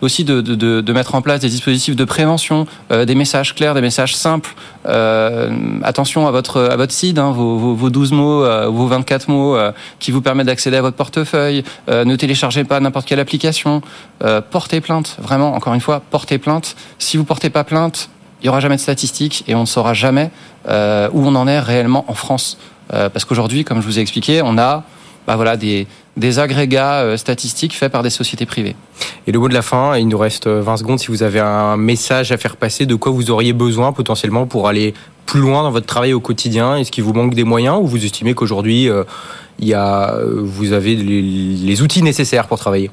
aussi 0.00 0.24
de, 0.24 0.92
mettre 0.92 1.14
en 1.14 1.22
place 1.22 1.40
des 1.40 1.48
dispositifs 1.48 1.96
de 1.96 2.04
prévention, 2.04 2.66
euh, 2.90 3.04
des 3.04 3.14
messages 3.14 3.54
clairs, 3.54 3.74
des 3.74 3.80
messages 3.80 4.16
simples. 4.16 4.54
Euh, 4.86 5.50
attention 5.82 6.26
à 6.26 6.30
votre 6.30 6.60
à 6.60 6.76
votre 6.76 6.92
site, 6.92 7.18
hein, 7.18 7.32
vos, 7.32 7.58
vos, 7.58 7.74
vos, 7.74 7.90
12 7.90 8.12
mots, 8.12 8.70
vos 8.70 8.86
24 8.86 9.28
mots, 9.28 9.56
qui 9.98 10.10
vous 10.10 10.22
permettent 10.22 10.46
d'accéder 10.46 10.76
à 10.76 10.82
votre 10.82 10.96
portefeuille. 10.96 11.64
ne 11.88 12.16
téléchargez 12.16 12.64
pas 12.64 12.80
n'importe 12.80 13.06
quelle 13.06 13.20
application. 13.20 13.82
portez 14.50 14.80
plainte, 14.80 15.16
vraiment, 15.20 15.54
encore 15.54 15.74
une 15.74 15.80
fois, 15.80 16.02
portez 16.10 16.38
plainte. 16.38 16.76
Si 16.98 17.16
vous 17.16 17.24
portez 17.24 17.50
pas 17.50 17.64
plainte, 17.64 18.08
il 18.46 18.50
n'y 18.50 18.50
aura 18.50 18.60
jamais 18.60 18.76
de 18.76 18.80
statistiques 18.80 19.42
et 19.48 19.56
on 19.56 19.62
ne 19.62 19.66
saura 19.66 19.92
jamais 19.92 20.30
euh, 20.68 21.08
où 21.12 21.26
on 21.26 21.34
en 21.34 21.48
est 21.48 21.58
réellement 21.58 22.04
en 22.06 22.14
France. 22.14 22.58
Euh, 22.94 23.08
parce 23.08 23.24
qu'aujourd'hui, 23.24 23.64
comme 23.64 23.80
je 23.80 23.86
vous 23.86 23.98
ai 23.98 24.02
expliqué, 24.02 24.40
on 24.40 24.56
a 24.56 24.84
bah 25.26 25.34
voilà, 25.34 25.56
des, 25.56 25.88
des 26.16 26.38
agrégats 26.38 27.00
euh, 27.00 27.16
statistiques 27.16 27.74
faits 27.74 27.90
par 27.90 28.04
des 28.04 28.10
sociétés 28.10 28.46
privées. 28.46 28.76
Et 29.26 29.32
le 29.32 29.40
mot 29.40 29.48
de 29.48 29.54
la 29.54 29.62
fin, 29.62 29.96
il 29.96 30.06
nous 30.06 30.16
reste 30.16 30.46
20 30.46 30.76
secondes. 30.76 31.00
Si 31.00 31.08
vous 31.08 31.24
avez 31.24 31.40
un 31.40 31.76
message 31.76 32.30
à 32.30 32.36
faire 32.36 32.54
passer, 32.56 32.86
de 32.86 32.94
quoi 32.94 33.10
vous 33.10 33.32
auriez 33.32 33.52
besoin 33.52 33.92
potentiellement 33.92 34.46
pour 34.46 34.68
aller 34.68 34.94
plus 35.24 35.40
loin 35.40 35.64
dans 35.64 35.72
votre 35.72 35.86
travail 35.86 36.12
au 36.12 36.20
quotidien 36.20 36.76
Est-ce 36.76 36.92
qu'il 36.92 37.02
vous 37.02 37.14
manque 37.14 37.34
des 37.34 37.42
moyens 37.42 37.80
ou 37.80 37.86
vous 37.88 38.04
estimez 38.04 38.34
qu'aujourd'hui, 38.34 38.88
il 39.58 39.66
y 39.66 39.74
a, 39.74 40.14
vous 40.24 40.72
avez 40.72 40.94
les, 40.94 41.20
les 41.20 41.82
outils 41.82 42.04
nécessaires 42.04 42.46
pour 42.46 42.60
travailler? 42.60 42.92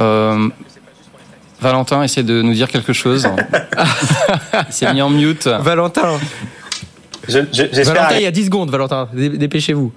Euh, 0.00 0.48
Valentin 1.60 2.02
essaie 2.02 2.22
de 2.22 2.42
nous 2.42 2.54
dire 2.54 2.68
quelque 2.68 2.92
chose. 2.92 3.28
il 4.68 4.72
s'est 4.72 4.92
mis 4.92 5.02
en 5.02 5.10
mute. 5.10 5.46
Valentin. 5.46 6.18
Je, 7.28 7.40
je, 7.52 7.82
Valentin, 7.82 8.16
il 8.16 8.22
y 8.22 8.26
a 8.26 8.30
10 8.30 8.46
secondes, 8.46 8.70
Valentin. 8.70 9.08
Dépêchez-vous. 9.12 9.92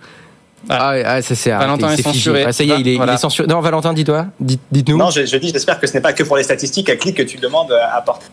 Ah, 0.69 0.93
ah, 1.05 1.21
ça 1.21 1.35
c'est 1.35 1.49
Valentin 1.51 1.91
est, 1.91 2.01
censuré. 2.01 2.45
Ah, 2.47 2.53
ça 2.53 2.63
y 2.63 2.71
est, 2.71 2.79
il 2.79 2.87
est, 2.87 2.95
voilà. 2.95 3.13
il 3.13 3.15
est, 3.15 3.19
censuré. 3.19 3.47
Non, 3.47 3.59
Valentin, 3.59 3.93
dis-toi. 3.93 4.27
Dites-nous. 4.39 4.97
Non, 4.97 5.09
je, 5.09 5.25
je 5.25 5.37
dis, 5.37 5.49
j'espère 5.51 5.79
que 5.79 5.87
ce 5.87 5.93
n'est 5.93 6.01
pas 6.01 6.13
que 6.13 6.23
pour 6.23 6.37
les 6.37 6.43
statistiques 6.43 6.89
à 6.89 6.95
clic 6.95 7.17
que 7.17 7.23
tu 7.23 7.37
demandes 7.37 7.71
à 7.71 8.01
porter. 8.01 8.27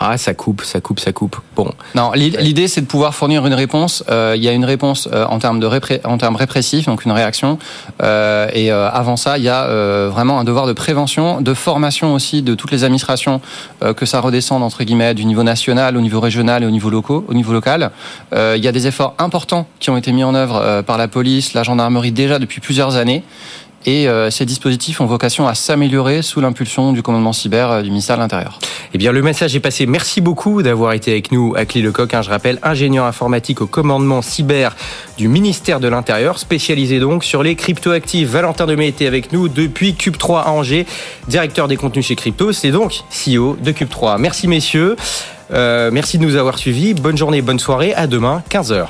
Ah, 0.00 0.16
ça 0.16 0.32
coupe, 0.32 0.62
ça 0.62 0.80
coupe, 0.80 1.00
ça 1.00 1.12
coupe. 1.12 1.36
Bon. 1.56 1.72
Non, 1.94 2.12
l'idée 2.14 2.68
c'est 2.68 2.80
de 2.80 2.86
pouvoir 2.86 3.14
fournir 3.14 3.44
une 3.46 3.54
réponse. 3.54 4.04
Euh, 4.08 4.34
il 4.36 4.42
y 4.42 4.48
a 4.48 4.52
une 4.52 4.64
réponse 4.64 5.08
euh, 5.12 5.26
en 5.26 5.40
termes 5.40 5.58
de 5.58 5.68
en 6.04 6.18
termes 6.18 6.36
répressifs, 6.36 6.86
donc 6.86 7.04
une 7.04 7.12
réaction. 7.12 7.58
Euh, 8.02 8.48
et 8.52 8.70
avant 8.70 9.16
ça, 9.16 9.38
il 9.38 9.44
y 9.44 9.48
a 9.48 10.08
vraiment 10.08 10.38
un 10.38 10.44
devoir 10.44 10.66
de 10.66 10.72
prévention, 10.72 11.40
de 11.40 11.54
formation 11.54 12.14
aussi 12.14 12.42
de 12.42 12.54
toutes 12.54 12.70
les 12.70 12.84
administrations, 12.84 13.40
que 13.96 14.06
ça 14.06 14.20
redescende 14.20 14.62
entre 14.62 14.84
guillemets 14.84 15.14
du 15.14 15.24
niveau 15.24 15.42
national 15.42 15.96
au 15.96 16.00
niveau 16.00 16.20
régional 16.20 16.62
et 16.62 16.66
au 16.66 16.70
niveau 16.70 16.90
local. 16.90 17.22
Au 17.28 17.34
niveau 17.34 17.52
local, 17.52 17.90
il 18.32 18.62
y 18.62 18.68
a 18.68 18.72
des 18.72 18.86
efforts 18.86 19.14
importants 19.18 19.66
qui 19.78 19.90
ont 19.90 19.96
été 19.96 20.12
mis 20.12 20.24
en 20.24 20.34
œuvre 20.34 20.82
par 20.82 20.98
la 20.98 21.08
police, 21.08 21.54
la 21.54 21.62
gendarmerie 21.62 22.12
déjà 22.12 22.38
depuis 22.38 22.60
plusieurs 22.60 22.96
années. 22.96 23.22
Et 23.86 24.08
euh, 24.08 24.30
ces 24.30 24.44
dispositifs 24.44 25.00
ont 25.00 25.06
vocation 25.06 25.46
à 25.46 25.54
s'améliorer 25.54 26.22
sous 26.22 26.40
l'impulsion 26.40 26.92
du 26.92 27.02
commandement 27.02 27.32
cyber 27.32 27.70
euh, 27.70 27.82
du 27.82 27.90
ministère 27.90 28.16
de 28.16 28.22
l'Intérieur. 28.22 28.58
Eh 28.92 28.98
bien, 28.98 29.12
le 29.12 29.22
message 29.22 29.54
est 29.54 29.60
passé. 29.60 29.86
Merci 29.86 30.20
beaucoup 30.20 30.62
d'avoir 30.62 30.92
été 30.92 31.12
avec 31.12 31.30
nous, 31.30 31.54
Akli 31.56 31.80
Lecoq. 31.80 32.12
Hein, 32.12 32.22
je 32.22 32.30
rappelle, 32.30 32.58
ingénieur 32.62 33.04
informatique 33.06 33.60
au 33.60 33.66
commandement 33.66 34.20
cyber 34.20 34.76
du 35.16 35.28
ministère 35.28 35.80
de 35.80 35.88
l'Intérieur, 35.88 36.38
spécialisé 36.38 36.98
donc 36.98 37.24
sur 37.24 37.42
les 37.42 37.54
cryptoactifs. 37.54 38.28
Valentin 38.28 38.66
Demey 38.66 38.88
était 38.88 39.06
avec 39.06 39.32
nous 39.32 39.48
depuis 39.48 39.92
Cube3 39.92 40.42
à 40.42 40.50
Angers, 40.50 40.86
directeur 41.28 41.68
des 41.68 41.76
contenus 41.76 42.06
chez 42.06 42.16
Crypto. 42.16 42.52
C'est 42.52 42.70
donc 42.70 43.00
CEO 43.10 43.56
de 43.62 43.72
Cube3. 43.72 44.18
Merci 44.18 44.48
messieurs. 44.48 44.96
Euh, 45.52 45.90
merci 45.92 46.18
de 46.18 46.24
nous 46.24 46.36
avoir 46.36 46.58
suivis. 46.58 46.94
Bonne 46.94 47.16
journée, 47.16 47.42
bonne 47.42 47.58
soirée. 47.58 47.94
À 47.94 48.06
demain, 48.06 48.42
15h. 48.50 48.86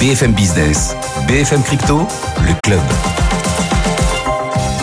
BFM 0.00 0.32
Business, 0.32 0.94
BFM 1.28 1.62
Crypto, 1.62 2.06
le 2.40 2.54
club. 2.62 3.17